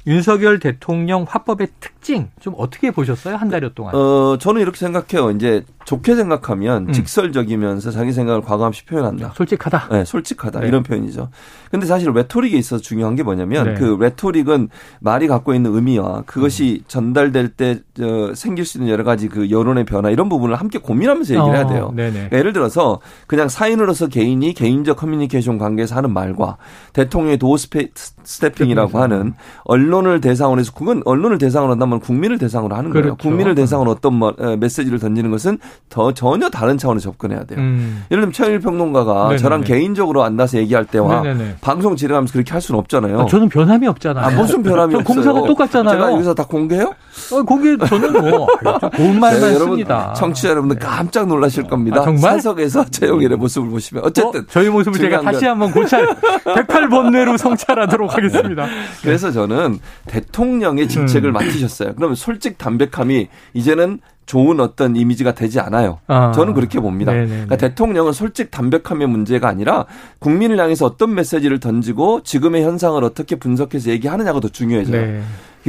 윤석열 0.05 0.59
대통령 0.59 1.25
화법의 1.27 1.67
특 1.79 1.94
징 2.05 2.29
좀 2.39 2.53
어떻게 2.57 2.91
보셨어요? 2.91 3.35
한 3.35 3.49
달여 3.49 3.69
동안. 3.69 3.95
어, 3.95 4.37
저는 4.39 4.61
이렇게 4.61 4.77
생각해요. 4.77 5.31
이제 5.31 5.65
좋게 5.85 6.15
생각하면 6.15 6.87
음. 6.89 6.91
직설적이면서 6.93 7.89
자기 7.91 8.11
생각을 8.11 8.41
과감히 8.41 8.75
표현한다. 8.87 9.33
솔직하다. 9.35 9.87
네, 9.91 10.05
솔직하다. 10.05 10.59
네. 10.59 10.67
이런 10.67 10.83
표현이죠. 10.83 11.29
근데 11.71 11.85
사실 11.87 12.11
레토릭에 12.11 12.57
있어서 12.57 12.81
중요한 12.81 13.15
게 13.15 13.23
뭐냐면 13.23 13.65
네. 13.65 13.73
그 13.75 13.97
레토릭은 13.99 14.69
말이 14.99 15.27
갖고 15.27 15.53
있는 15.53 15.73
의미와 15.73 16.23
그것이 16.25 16.81
음. 16.81 16.85
전달될 16.87 17.49
때 17.49 17.79
저, 17.95 18.33
생길 18.35 18.65
수 18.65 18.77
있는 18.77 18.91
여러 18.91 19.03
가지 19.03 19.27
그 19.27 19.49
여론의 19.49 19.85
변화 19.85 20.09
이런 20.11 20.29
부분을 20.29 20.55
함께 20.55 20.79
고민하면서 20.79 21.33
얘기를 21.33 21.49
어, 21.49 21.53
해야 21.53 21.67
돼요. 21.67 21.91
그러니까 21.95 22.37
예를 22.37 22.53
들어서 22.53 22.99
그냥 23.27 23.49
사인으로서 23.49 24.07
개인이 24.07 24.53
개인적 24.53 24.97
커뮤니케이션 24.97 25.57
관계에서 25.57 25.95
하는 25.95 26.13
말과 26.13 26.57
대통령의 26.93 27.37
doorstepping이라고 27.37 28.99
하는 28.99 29.33
언론을 29.63 30.21
대상으로 30.21 30.59
해서 30.59 30.71
그건 30.73 31.01
언론을 31.05 31.37
대상으로 31.37 31.71
한다면 31.71 31.94
국민을 31.99 32.37
대상으로 32.37 32.75
하는 32.75 32.91
거예요. 32.91 33.03
그렇죠. 33.03 33.17
국민을 33.17 33.55
대상으로 33.55 33.91
어떤 33.91 34.19
메시지를 34.59 34.99
던지는 34.99 35.31
것은 35.31 35.57
더 35.89 36.13
전혀 36.13 36.49
다른 36.49 36.77
차원에서 36.77 37.03
접근해야 37.11 37.43
돼요. 37.45 37.59
음. 37.59 38.03
예를 38.11 38.21
들면 38.21 38.33
최일 38.33 38.59
평론가가 38.59 39.13
네네네. 39.23 39.37
저랑 39.37 39.61
개인적으로 39.63 40.21
만나서 40.21 40.57
얘기할 40.59 40.85
때와 40.85 41.21
네네네. 41.21 41.57
방송 41.61 41.95
진행하면서 41.95 42.33
그렇게 42.33 42.51
할 42.51 42.61
수는 42.61 42.79
없잖아요. 42.79 43.21
아, 43.21 43.25
저는 43.25 43.49
변함이 43.49 43.87
없잖아요. 43.87 44.25
아, 44.25 44.29
무슨 44.31 44.63
변함이 44.63 44.95
없어요? 44.95 45.03
공사가 45.15 45.43
똑같잖아요. 45.45 45.95
제가 45.97 46.11
여기서 46.11 46.33
다 46.33 46.45
공개해요? 46.45 46.93
어, 47.31 47.43
공개 47.43 47.77
저는 47.85 48.13
뭐 48.13 48.47
좋은 48.95 49.19
말만 49.19 49.39
네, 49.53 49.53
씁니다. 49.57 50.13
청취자 50.13 50.49
여러분들 50.49 50.79
깜짝 50.79 51.27
놀라실 51.27 51.63
겁니다. 51.63 52.01
아, 52.01 52.03
정말? 52.05 52.33
사석에서 52.33 52.85
최영일의 52.85 53.37
모습을 53.37 53.69
보시면 53.69 54.03
어쨌든 54.05 54.41
어, 54.41 54.45
저희 54.49 54.69
모습을 54.69 54.99
제가 54.99 55.21
다시 55.21 55.45
한번 55.45 55.71
고찰 55.71 56.05
108번뇌로 56.45 57.37
성찰하도록 57.37 58.15
하겠습니다. 58.15 58.65
그래서 59.01 59.31
저는 59.31 59.79
대통령의 60.07 60.87
직책을 60.87 61.29
음. 61.29 61.33
맡으셨어요. 61.33 61.84
그러면 61.93 62.15
솔직 62.15 62.57
담백함이 62.57 63.27
이제는 63.53 63.99
좋은 64.25 64.59
어떤 64.59 64.95
이미지가 64.95 65.35
되지 65.35 65.59
않아요. 65.59 65.99
아. 66.07 66.31
저는 66.31 66.53
그렇게 66.53 66.79
봅니다. 66.79 67.11
네네네. 67.11 67.29
그러니까 67.29 67.57
대통령은 67.57 68.11
솔직 68.11 68.49
담백함의 68.49 69.07
문제가 69.07 69.47
아니라 69.47 69.85
국민을 70.19 70.59
향해서 70.59 70.85
어떤 70.85 71.13
메시지를 71.13 71.59
던지고 71.59 72.21
지금의 72.23 72.63
현상을 72.63 73.03
어떻게 73.03 73.35
분석해서 73.35 73.91
얘기하느냐가 73.91 74.39
더 74.39 74.49
중요해져요. 74.49 75.05
네. 75.05 75.21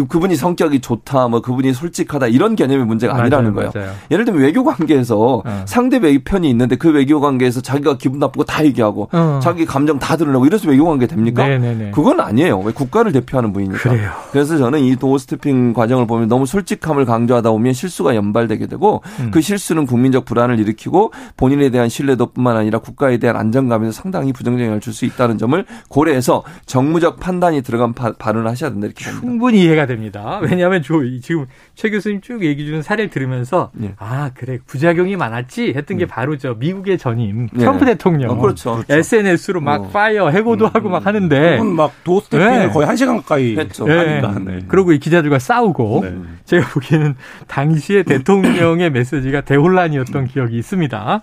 그분이 0.05 0.37
성격이 0.37 0.81
좋다, 0.81 1.29
뭐 1.29 1.41
그분이 1.41 1.73
솔직하다 1.73 2.27
이런 2.27 2.57
개념의 2.57 2.85
문제가 2.85 3.13
맞아요, 3.13 3.23
아니라는 3.23 3.55
거예요. 3.55 3.71
맞아요. 3.75 3.93
예를 4.11 4.25
들면 4.25 4.43
외교 4.43 4.65
관계에서 4.65 5.43
어. 5.45 5.63
상대 5.67 5.99
외 5.99 6.19
편이 6.19 6.51
있는데 6.51 6.77
그 6.77 6.91
외교 6.91 7.21
관계에서 7.21 7.61
자기가 7.61 7.97
기분 7.97 8.19
나쁘고 8.19 8.45
다 8.45 8.65
얘기하고 8.65 9.09
어. 9.13 9.41
자기 9.43 9.65
감정 9.65 9.99
다 9.99 10.17
드러내고 10.17 10.47
이래서 10.47 10.69
외교 10.69 10.85
관계 10.85 11.07
됩니까? 11.07 11.47
네네네. 11.47 11.93
그건 11.93 12.21
아니에요. 12.21 12.59
왜 12.59 12.73
국가를 12.73 13.13
대표하는 13.13 13.53
분이니까. 13.53 13.79
그래요. 13.79 14.11
그래서 14.33 14.59
저는 14.59 14.81
이 14.81 14.97
도어스태핑 14.97 15.73
과정을 15.73 16.07
보면 16.09 16.29
너무 16.29 16.47
솔직함을 16.47 17.05
강조하다 17.05 17.51
보면 17.51 17.73
실수가 17.73 18.17
연발되게 18.17 18.67
되고 18.67 19.03
음. 19.21 19.31
그 19.31 19.41
실수는 19.41 19.87
국민적 19.87 20.25
불안을 20.25 20.59
일으키고 20.59 21.13
본인에 21.37 21.71
대한 21.71 21.89
신뢰도뿐만 21.89 22.57
아니라 22.57 22.81
국가에 22.81 23.19
대한 23.19 23.37
안정감에서 23.37 23.93
상당히 23.93 24.33
부정적용을 24.33 24.81
줄 24.81 24.97
수 24.97 25.05
있다는 25.05 25.37
점을 25.37 25.63
고려해서 25.91 26.43
정무적 26.65 27.21
판단이 27.21 27.61
들어간 27.63 27.93
발언을 27.93 28.49
하셔야 28.51 28.71
된다 28.71 28.87
이렇게. 28.87 29.05
충분히 29.05 29.63
이해가 29.65 29.86
됩니다. 29.87 30.41
왜냐하면 30.43 30.83
저 30.83 30.95
지금 31.23 31.47
최 31.75 31.91
교수님 31.91 32.21
쭉 32.21 32.45
얘기 32.45 32.65
주는 32.65 32.83
사례를 32.83 33.11
들으면서 33.11 33.71
네. 33.75 33.95
아 33.99 34.31
그래 34.35 34.59
부작용이 34.67 35.17
많았지 35.17 35.75
했던 35.77 35.97
게 35.99 36.05
음. 36.05 36.09
바로 36.09 36.37
저 36.37 36.55
미국의 36.55 36.99
전임 36.99 37.49
네. 37.53 37.61
트럼프 37.61 37.85
대통령 37.85 38.31
어, 38.31 38.41
그렇죠, 38.41 38.75
그렇죠. 38.75 38.95
SNS로 38.95 39.61
막 39.61 39.81
어. 39.81 39.89
파이어 39.89 40.31
해고도 40.31 40.67
음. 40.67 40.71
하고 40.73 40.89
막 40.89 41.07
하는데 41.07 41.59
그건 41.59 41.75
막 41.75 41.93
도스태핑을 42.05 42.67
네. 42.67 42.69
거의 42.69 42.87
한 42.87 42.97
시간 42.97 43.17
가까이 43.17 43.57
했죠. 43.57 43.87
네. 43.87 44.21
네. 44.45 44.61
그리고 44.69 44.93
이 44.93 44.99
기자들과 44.99 45.39
싸우고 45.39 46.01
네. 46.03 46.15
제가 46.45 46.69
보기에는 46.69 47.15
당시에 47.47 48.03
대통령의 48.03 48.91
메시지가 48.91 49.43
대혼란이었던 49.43 50.27
기억이 50.27 50.57
있습니다. 50.59 51.23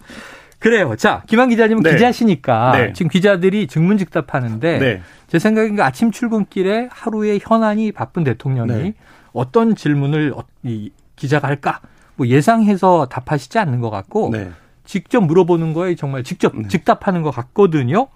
그래요. 0.63 0.95
자, 0.95 1.23
김한 1.27 1.49
기자님은 1.49 1.83
네. 1.83 1.91
기자시니까 1.91 2.71
네. 2.71 2.93
지금 2.93 3.09
기자들이 3.09 3.67
증문즉답하는데 3.67 4.79
네. 4.79 5.01
제 5.27 5.37
생각엔 5.37 5.75
그 5.75 5.83
아침 5.83 6.09
출근길에 6.09 6.87
하루에 6.89 7.37
현안이 7.41 7.91
바쁜 7.91 8.23
대통령이 8.23 8.71
네. 8.71 8.93
어떤 9.33 9.75
질문을 9.75 10.31
어, 10.33 10.45
이 10.63 10.89
기자가 11.17 11.49
할까 11.49 11.81
뭐 12.15 12.27
예상해서 12.27 13.07
답하시지 13.07 13.59
않는 13.59 13.81
것 13.81 13.89
같고 13.89 14.29
네. 14.31 14.51
직접 14.85 15.19
물어보는 15.19 15.73
거에 15.73 15.95
정말 15.95 16.23
직접 16.23 16.55
네. 16.55 16.69
즉답하는 16.69 17.23
것 17.23 17.31
같거든요. 17.31 18.07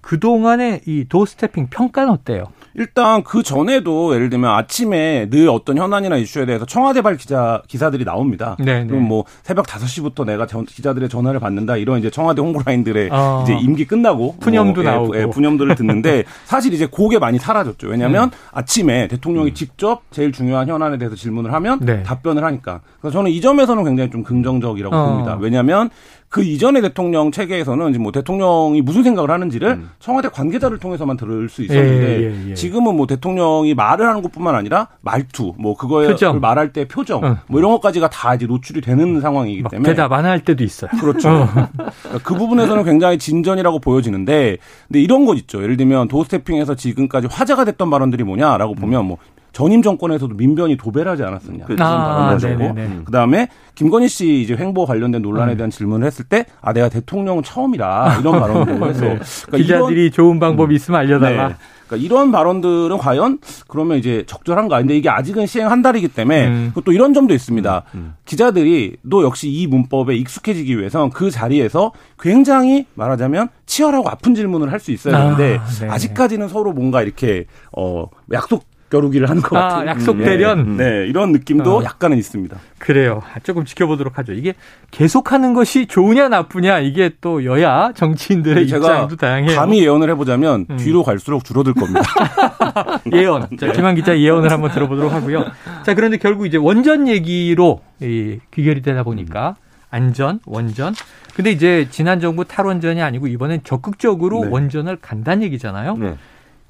그동안의 0.00 0.82
이 0.86 1.06
도스태핑 1.08 1.68
평가는 1.68 2.10
어때요? 2.10 2.44
일단 2.74 3.24
그 3.24 3.42
전에도 3.42 4.14
예를 4.14 4.30
들면 4.30 4.50
아침에 4.50 5.28
늘 5.28 5.48
어떤 5.48 5.76
현안이나 5.76 6.16
이슈에 6.16 6.46
대해서 6.46 6.64
청와대발 6.64 7.16
기자 7.16 7.62
기사들이 7.66 8.04
나옵니다. 8.04 8.56
네, 8.58 8.80
네. 8.80 8.86
그럼 8.86 9.08
뭐 9.08 9.24
새벽 9.42 9.66
5시부터 9.66 10.24
내가 10.24 10.46
전, 10.46 10.64
기자들의 10.64 11.08
전화를 11.08 11.40
받는다 11.40 11.76
이런 11.76 11.98
이제 11.98 12.10
청와대 12.10 12.40
홍보라인들의 12.42 13.08
어. 13.10 13.42
이제 13.42 13.54
임기 13.54 13.86
끝나고 13.86 14.36
푸념도 14.38 14.82
뭐, 14.82 14.90
나오고 14.90 15.20
예, 15.20 15.26
푸념들을 15.26 15.74
듣는데 15.74 16.24
사실 16.44 16.72
이제 16.72 16.86
그게 16.86 17.18
많이 17.18 17.38
사라졌죠. 17.38 17.88
왜냐하면 17.88 18.28
음. 18.28 18.30
아침에 18.52 19.08
대통령이 19.08 19.50
음. 19.50 19.54
직접 19.54 20.02
제일 20.10 20.32
중요한 20.32 20.68
현안에 20.68 20.98
대해서 20.98 21.16
질문을 21.16 21.52
하면 21.52 21.80
네. 21.80 22.02
답변을 22.04 22.44
하니까. 22.44 22.80
그래서 23.00 23.18
저는 23.18 23.30
이 23.30 23.40
점에서는 23.40 23.84
굉장히 23.84 24.10
좀 24.10 24.22
긍정적이라고 24.22 24.94
어. 24.94 25.10
봅니다. 25.10 25.36
왜냐하면 25.40 25.90
그 26.30 26.44
이전의 26.44 26.80
대통령 26.80 27.32
체계에서는 27.32 28.00
뭐 28.00 28.12
대통령이 28.12 28.82
무슨 28.82 29.02
생각을 29.02 29.32
하는지를 29.32 29.68
음. 29.70 29.90
청와대 29.98 30.28
관계자를 30.28 30.78
통해서만 30.78 31.16
들을 31.16 31.48
수 31.48 31.64
있었는데 31.64 32.22
예, 32.22 32.22
예, 32.22 32.50
예. 32.50 32.54
지금은 32.54 32.94
뭐 32.96 33.08
대통령이 33.08 33.74
말을 33.74 34.06
하는 34.06 34.22
것뿐만 34.22 34.54
아니라 34.54 34.86
말투, 35.00 35.54
뭐 35.58 35.76
그거에 35.76 36.06
표정. 36.06 36.38
말할 36.38 36.72
때 36.72 36.86
표정, 36.86 37.24
어. 37.24 37.36
뭐 37.48 37.58
이런 37.58 37.72
것까지가 37.72 38.10
다 38.10 38.36
이제 38.36 38.46
노출이 38.46 38.80
되는 38.80 39.20
상황이기 39.20 39.64
때문에 39.68 39.88
대답 39.90 40.12
안 40.12 40.24
할 40.24 40.38
때도 40.44 40.62
있어요. 40.62 40.88
그렇죠. 41.00 41.28
어. 41.28 41.48
그러니까 41.48 42.20
그 42.22 42.34
부분에서는 42.36 42.84
굉장히 42.84 43.18
진전이라고 43.18 43.80
보여지는데, 43.80 44.58
근데 44.86 45.00
이런 45.00 45.24
것 45.26 45.36
있죠. 45.38 45.60
예를 45.64 45.76
들면 45.76 46.06
도스태핑에서 46.06 46.76
지금까지 46.76 47.26
화제가 47.28 47.64
됐던 47.64 47.90
발언들이 47.90 48.22
뭐냐라고 48.22 48.76
보면 48.76 49.04
뭐 49.06 49.16
전임 49.52 49.82
정권에서도 49.82 50.34
민변이 50.34 50.76
도배하지 50.76 51.22
않았었냐. 51.22 51.64
그 51.66 51.76
아, 51.80 52.36
그 53.04 53.12
다음에 53.12 53.48
김건희 53.74 54.08
씨 54.08 54.42
이제 54.42 54.54
횡보 54.56 54.86
관련된 54.86 55.22
논란에 55.22 55.52
네. 55.52 55.56
대한 55.56 55.70
질문을 55.70 56.06
했을 56.06 56.24
때, 56.24 56.44
아 56.60 56.72
내가 56.72 56.88
대통령 56.88 57.42
처음이라 57.42 58.18
이런 58.20 58.38
발언을 58.40 58.88
해서 58.88 59.00
네. 59.00 59.18
그러니까 59.46 59.56
기자들이 59.56 60.00
이런, 60.02 60.12
좋은 60.12 60.40
방법이 60.40 60.74
있으면 60.74 61.00
알려달라. 61.00 61.48
네. 61.48 61.54
그러니까 61.86 62.06
이런 62.06 62.30
발언들은 62.30 62.98
과연 62.98 63.38
그러면 63.66 63.98
이제 63.98 64.22
적절한가? 64.26 64.78
근데 64.78 64.96
이게 64.96 65.08
아직은 65.08 65.46
시행 65.46 65.70
한 65.70 65.82
달이기 65.82 66.08
때문에 66.08 66.46
음. 66.46 66.72
또 66.84 66.92
이런 66.92 67.12
점도 67.14 67.34
있습니다. 67.34 67.82
음. 67.94 67.98
음. 67.98 68.14
기자들이 68.24 68.96
또 69.10 69.24
역시 69.24 69.50
이 69.50 69.66
문법에 69.66 70.14
익숙해지기 70.14 70.78
위해선 70.78 71.10
그 71.10 71.30
자리에서 71.32 71.90
굉장히 72.20 72.86
말하자면 72.94 73.48
치열하고 73.66 74.08
아픈 74.08 74.34
질문을 74.34 74.70
할 74.70 74.80
수 74.80 74.92
있어야 74.92 75.18
되는데 75.18 75.58
아, 75.58 75.66
네. 75.66 75.88
아직까지는 75.90 76.48
서로 76.48 76.72
뭔가 76.72 77.02
이렇게 77.02 77.44
어 77.76 78.06
약속 78.32 78.64
겨루기를 78.90 79.30
하는 79.30 79.40
것 79.40 79.56
아, 79.56 79.68
같은 79.68 79.86
약속 79.86 80.18
대련 80.18 80.58
음, 80.60 80.76
네, 80.76 80.90
네, 80.90 81.06
이런 81.06 81.32
느낌도 81.32 81.78
어. 81.78 81.84
약간은 81.84 82.18
있습니다. 82.18 82.58
그래요. 82.78 83.22
조금 83.42 83.64
지켜보도록 83.64 84.18
하죠. 84.18 84.32
이게 84.32 84.54
계속하는 84.90 85.54
것이 85.54 85.86
좋으냐 85.86 86.28
나쁘냐 86.28 86.80
이게 86.80 87.12
또 87.20 87.44
여야 87.44 87.92
정치인들의 87.94 88.64
입장도 88.64 89.16
다양해요. 89.16 89.56
감히 89.56 89.82
예언을 89.82 90.10
해보자면 90.10 90.66
음. 90.68 90.76
뒤로 90.76 91.04
갈수록 91.04 91.44
줄어들 91.44 91.72
겁니다. 91.72 92.02
예언. 93.14 93.48
자, 93.58 93.72
김한 93.72 93.94
기자 93.94 94.18
예언을 94.18 94.50
한번 94.50 94.72
들어보도록 94.72 95.12
하고요. 95.12 95.44
자, 95.84 95.94
그런데 95.94 96.16
결국 96.16 96.46
이제 96.46 96.56
원전 96.56 97.06
얘기로 97.06 97.80
이 98.00 98.38
귀결이 98.50 98.82
되다 98.82 99.04
보니까 99.04 99.56
안전, 99.90 100.40
원전. 100.46 100.94
근데 101.34 101.52
이제 101.52 101.86
지난 101.90 102.20
정부 102.20 102.44
탈원전이 102.44 103.00
아니고 103.00 103.28
이번엔 103.28 103.60
적극적으로 103.64 104.44
네. 104.44 104.50
원전을 104.50 104.96
간다는 104.96 105.44
얘기잖아요. 105.44 105.96
네. 105.96 106.16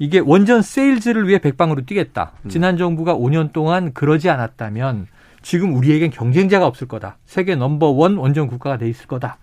이게 0.01 0.19
원전 0.19 0.63
세일즈를 0.63 1.29
위해 1.29 1.39
백방으로 1.39 1.83
뛰겠다. 1.83 2.33
음. 2.45 2.49
지난 2.49 2.79
정부가 2.79 3.15
5년 3.15 3.53
동안 3.53 3.93
그러지 3.93 4.31
않았다면 4.31 5.07
지금 5.43 5.75
우리에겐 5.75 6.11
경쟁자가 6.11 6.67
없을 6.67 6.89
거다. 6.89 7.19
세계 7.27 7.55
넘버원 7.55 8.17
원전 8.17 8.49
국가가 8.49 8.79
돼 8.79 8.89
있을 8.89 9.07
거다. 9.07 9.37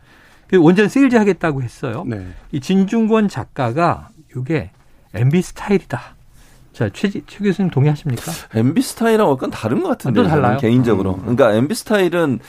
원전 0.59 0.89
세일즈 0.89 1.15
하겠다고 1.15 1.61
했어요. 1.61 2.03
네. 2.07 2.25
이 2.51 2.59
진중권 2.59 3.29
작가가 3.29 4.09
이게 4.35 4.71
MB 5.13 5.41
스타일이다. 5.43 6.15
자, 6.73 6.89
최, 6.93 7.09
최 7.09 7.21
교수님 7.43 7.69
동의하십니까? 7.69 8.31
MB 8.55 8.81
스타일하고 8.81 9.33
약간 9.33 9.51
다른 9.51 9.81
것 9.81 9.89
같은데. 9.89 10.21
또 10.21 10.27
달라요? 10.27 10.57
개인적으로. 10.57 11.15
음. 11.15 11.21
그러니까 11.21 11.53
MB 11.53 11.73
스타일은 11.75 12.39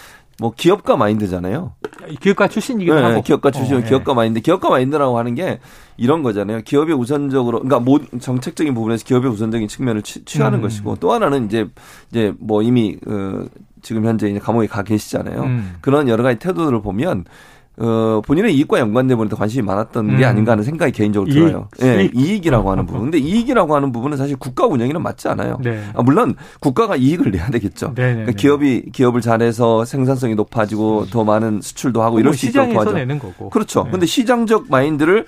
뭐 0.40 0.52
기업가 0.56 0.96
마인드잖아요. 0.96 1.72
기업가 2.20 2.48
출신이기도 2.48 2.94
네, 2.94 3.02
하고. 3.02 3.22
기업가 3.22 3.50
출신, 3.50 3.76
어, 3.76 3.80
네. 3.80 3.88
기업가 3.88 4.14
마인드. 4.14 4.40
기업가 4.40 4.70
마인드라고 4.70 5.18
하는 5.18 5.34
게 5.34 5.58
이런 5.96 6.22
거잖아요. 6.22 6.60
기업의 6.62 6.94
우선적으로, 6.94 7.60
그러니까 7.60 7.80
모 7.80 7.98
정책적인 8.18 8.72
부분에서 8.72 9.04
기업의 9.04 9.30
우선적인 9.30 9.66
측면을 9.66 10.02
취, 10.02 10.40
하는 10.40 10.60
음. 10.60 10.62
것이고 10.62 10.96
또 10.96 11.12
하나는 11.12 11.46
이제 11.46 11.66
이제 12.10 12.32
뭐 12.38 12.62
이미 12.62 12.96
그 13.02 13.48
지금 13.82 14.04
현재 14.04 14.28
이제 14.28 14.38
감옥에 14.38 14.68
가 14.68 14.82
계시잖아요. 14.82 15.42
음. 15.42 15.74
그런 15.80 16.08
여러 16.08 16.22
가지 16.22 16.38
태도들을 16.38 16.82
보면 16.82 17.24
어, 17.80 18.20
본인의 18.26 18.54
이익과 18.56 18.80
연관된 18.80 19.16
부분에 19.16 19.30
더 19.30 19.36
관심이 19.36 19.62
많았던 19.64 20.10
음. 20.10 20.16
게 20.16 20.24
아닌가 20.24 20.52
하는 20.52 20.64
생각이 20.64 20.92
개인적으로 20.92 21.30
이익, 21.30 21.38
들어요. 21.38 21.68
예, 21.82 21.96
네, 21.96 22.10
이익이라고 22.14 22.70
하는 22.70 22.86
부분. 22.86 23.02
근데 23.02 23.18
이익이라고 23.18 23.74
하는 23.74 23.92
부분은 23.92 24.16
사실 24.16 24.36
국가 24.36 24.66
운영이랑 24.66 25.02
맞지 25.02 25.28
않아요. 25.28 25.58
네. 25.62 25.82
아, 25.94 26.02
물론 26.02 26.34
국가가 26.60 26.96
이익을 26.96 27.30
내야 27.30 27.50
되겠죠. 27.50 27.94
네, 27.94 28.02
네 28.02 28.12
그러니까 28.12 28.32
네. 28.32 28.36
기업이 28.36 28.90
기업을 28.92 29.20
잘해서 29.20 29.84
생산성이 29.84 30.34
높아지고 30.34 31.00
음. 31.02 31.06
더 31.10 31.24
많은 31.24 31.60
수출도 31.60 32.02
하고 32.02 32.18
이럴 32.18 32.34
수 32.34 32.46
있도록 32.46 32.72
도와줘. 32.72 32.92
내는 32.92 33.18
거고. 33.18 33.50
그렇죠. 33.50 33.84
네. 33.84 33.90
근데 33.92 34.06
시장적 34.06 34.66
마인드를 34.68 35.26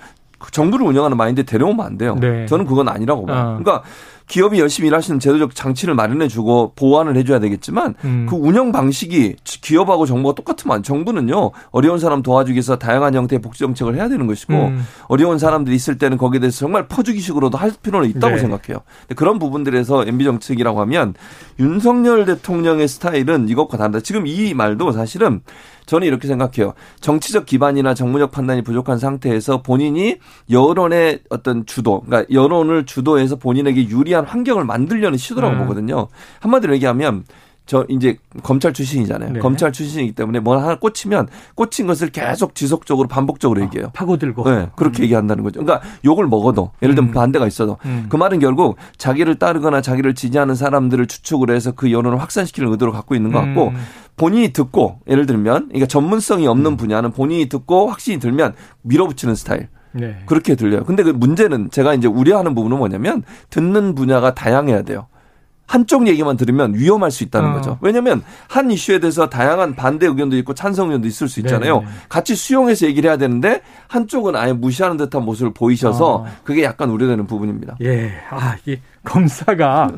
정부를 0.51 0.85
운영하는 0.87 1.17
마인드에 1.17 1.43
데려오면 1.43 1.85
안 1.85 1.97
돼요. 1.97 2.15
네. 2.19 2.45
저는 2.47 2.65
그건 2.65 2.89
아니라고 2.89 3.27
봐요. 3.27 3.37
어. 3.37 3.63
그러니까 3.63 3.83
기업이 4.31 4.61
열심히 4.61 4.87
일하시는 4.87 5.19
제도적 5.19 5.53
장치를 5.55 5.93
마련해주고 5.93 6.71
보완을 6.77 7.17
해줘야 7.17 7.39
되겠지만 7.39 7.95
음. 8.05 8.27
그 8.29 8.37
운영 8.37 8.71
방식이 8.71 9.35
기업하고 9.43 10.05
정부가 10.05 10.35
똑같으면 10.35 10.83
정부는요 10.83 11.51
어려운 11.71 11.99
사람 11.99 12.23
도와주기 12.23 12.55
위해서 12.55 12.77
다양한 12.77 13.13
형태의 13.13 13.41
복지 13.41 13.59
정책을 13.59 13.95
해야 13.95 14.07
되는 14.07 14.27
것이고 14.27 14.53
음. 14.53 14.87
어려운 15.09 15.37
사람들이 15.37 15.75
있을 15.75 15.97
때는 15.97 16.17
거기에 16.17 16.39
대해서 16.39 16.59
정말 16.59 16.87
퍼주기식으로도 16.87 17.57
할 17.57 17.73
필요는 17.83 18.09
있다고 18.09 18.35
네. 18.35 18.39
생각해요. 18.39 18.79
그런 19.17 19.37
부분들에서 19.37 20.05
MB 20.07 20.23
정책이라고 20.23 20.79
하면 20.79 21.13
윤석열 21.59 22.23
대통령의 22.23 22.87
스타일은 22.87 23.49
이것과 23.49 23.75
다르다. 23.75 23.99
지금 23.99 24.27
이 24.27 24.53
말도 24.53 24.93
사실은 24.93 25.41
저는 25.91 26.07
이렇게 26.07 26.25
생각해요. 26.25 26.73
정치적 27.01 27.45
기반이나 27.45 27.93
정무적 27.93 28.31
판단이 28.31 28.61
부족한 28.61 28.97
상태에서 28.97 29.61
본인이 29.61 30.19
여론의 30.49 31.19
어떤 31.29 31.65
주도, 31.65 31.99
그러니까 32.03 32.33
여론을 32.33 32.85
주도해서 32.85 33.35
본인에게 33.35 33.89
유리한 33.89 34.23
환경을 34.23 34.63
만들려는 34.63 35.17
시도라고 35.17 35.55
음. 35.55 35.59
보거든요. 35.63 36.07
한마디로 36.39 36.75
얘기하면 36.75 37.25
저 37.65 37.85
이제 37.89 38.17
검찰 38.43 38.73
출신이잖아요. 38.73 39.33
네. 39.33 39.39
검찰 39.39 39.71
출신이기 39.71 40.13
때문에 40.13 40.39
뭐 40.39 40.57
하나 40.57 40.75
꽂히면 40.75 41.27
꽂힌 41.55 41.87
것을 41.87 42.09
계속 42.09 42.55
지속적으로 42.55 43.07
반복적으로 43.07 43.61
아, 43.61 43.63
얘기해요. 43.63 43.91
파고들고. 43.93 44.49
네, 44.49 44.69
그렇게 44.75 45.01
음. 45.01 45.03
얘기한다는 45.03 45.43
거죠. 45.43 45.63
그러니까 45.63 45.87
욕을 46.03 46.27
먹어도 46.27 46.71
예를 46.81 46.95
들면 46.95 47.11
음. 47.11 47.13
반대가 47.13 47.47
있어도 47.47 47.77
음. 47.85 48.07
그 48.09 48.17
말은 48.17 48.39
결국 48.39 48.77
자기를 48.97 49.35
따르거나 49.35 49.81
자기를 49.81 50.15
지지하는 50.15 50.55
사람들을 50.55 51.05
추측을 51.07 51.51
해서 51.51 51.71
그 51.71 51.91
여론을 51.91 52.19
확산시키는 52.19 52.69
의도를 52.71 52.91
갖고 52.91 53.15
있는 53.15 53.31
것 53.31 53.39
같고 53.39 53.69
음. 53.69 53.75
본인이 54.17 54.51
듣고 54.51 54.99
예를 55.07 55.25
들면 55.25 55.67
그러니까 55.67 55.85
전문성이 55.85 56.47
없는 56.47 56.71
음. 56.71 56.77
분야는 56.77 57.11
본인이 57.11 57.47
듣고 57.47 57.87
확신이 57.87 58.19
들면 58.19 58.53
밀어붙이는 58.81 59.35
스타일. 59.35 59.69
네. 59.93 60.17
그렇게 60.25 60.55
들려요. 60.55 60.83
근데 60.83 61.03
그 61.03 61.09
문제는 61.09 61.69
제가 61.69 61.93
이제 61.93 62.07
우려하는 62.07 62.55
부분은 62.55 62.77
뭐냐면 62.77 63.23
듣는 63.49 63.95
분야가 63.95 64.33
다양해야 64.33 64.83
돼요. 64.83 65.07
한쪽 65.71 66.05
얘기만 66.05 66.35
들으면 66.35 66.73
위험할 66.75 67.11
수 67.11 67.23
있다는 67.23 67.51
어. 67.51 67.53
거죠. 67.53 67.77
왜냐하면 67.79 68.23
한 68.49 68.69
이슈에 68.69 68.99
대해서 68.99 69.29
다양한 69.29 69.77
반대 69.77 70.05
의견도 70.05 70.35
있고 70.39 70.53
찬성 70.53 70.87
의견도 70.87 71.07
있을 71.07 71.29
수 71.29 71.39
있잖아요. 71.39 71.79
네네. 71.79 71.91
같이 72.09 72.35
수용해서 72.35 72.87
얘기를 72.87 73.09
해야 73.09 73.15
되는데 73.15 73.61
한쪽은 73.87 74.35
아예 74.35 74.51
무시하는 74.51 74.97
듯한 74.97 75.23
모습을 75.23 75.53
보이셔서 75.53 76.15
어. 76.15 76.27
그게 76.43 76.65
약간 76.65 76.89
우려되는 76.89 77.25
부분입니다. 77.25 77.77
예, 77.83 78.11
아, 78.31 78.57
이 78.65 78.79
검사가 79.05 79.91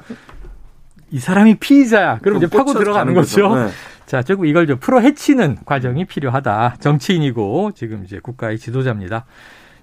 이 1.10 1.18
사람이 1.18 1.56
피의자야. 1.56 2.20
그럼 2.20 2.38
이제 2.38 2.46
파고 2.46 2.74
들어가는 2.74 3.12
거죠. 3.16 3.50
거죠. 3.50 3.66
네. 3.66 3.72
자, 4.06 4.22
조금 4.22 4.46
이걸 4.46 4.68
좀 4.68 4.78
풀어 4.78 5.00
헤치는 5.00 5.58
과정이 5.66 6.06
필요하다. 6.06 6.76
정치인이고 6.82 7.72
지금 7.74 8.04
이제 8.06 8.20
국가의 8.22 8.60
지도자입니다. 8.60 9.26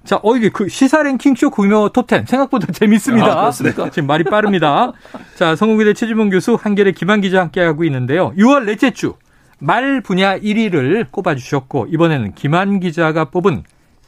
자, 0.05 0.19
어, 0.23 0.37
이게 0.37 0.49
그 0.49 0.69
시사 0.69 1.03
랭킹 1.03 1.35
쇼 1.35 1.51
구며 1.51 1.89
톱10 1.91 2.27
생각보다 2.27 2.67
재밌습니다. 2.73 3.47
아, 3.47 3.51
지금 3.91 4.07
말이 4.07 4.25
빠릅니다. 4.25 4.93
자, 5.37 5.55
성공기대 5.57 5.93
최주문 5.95 6.31
교수, 6.31 6.57
한결의 6.61 6.95
김한 6.95 7.21
기자 7.21 7.41
함께하고 7.41 7.85
있는데요. 7.85 8.33
6월 8.37 8.65
넷째 8.65 8.91
주 8.91 9.15
말 9.63 10.01
분야 10.01 10.39
1위를 10.39 11.11
꼽아주셨고, 11.11 11.89
이번에는 11.91 12.33
김한 12.35 12.81
기자가 12.81 13.27
뽑은 13.27 13.65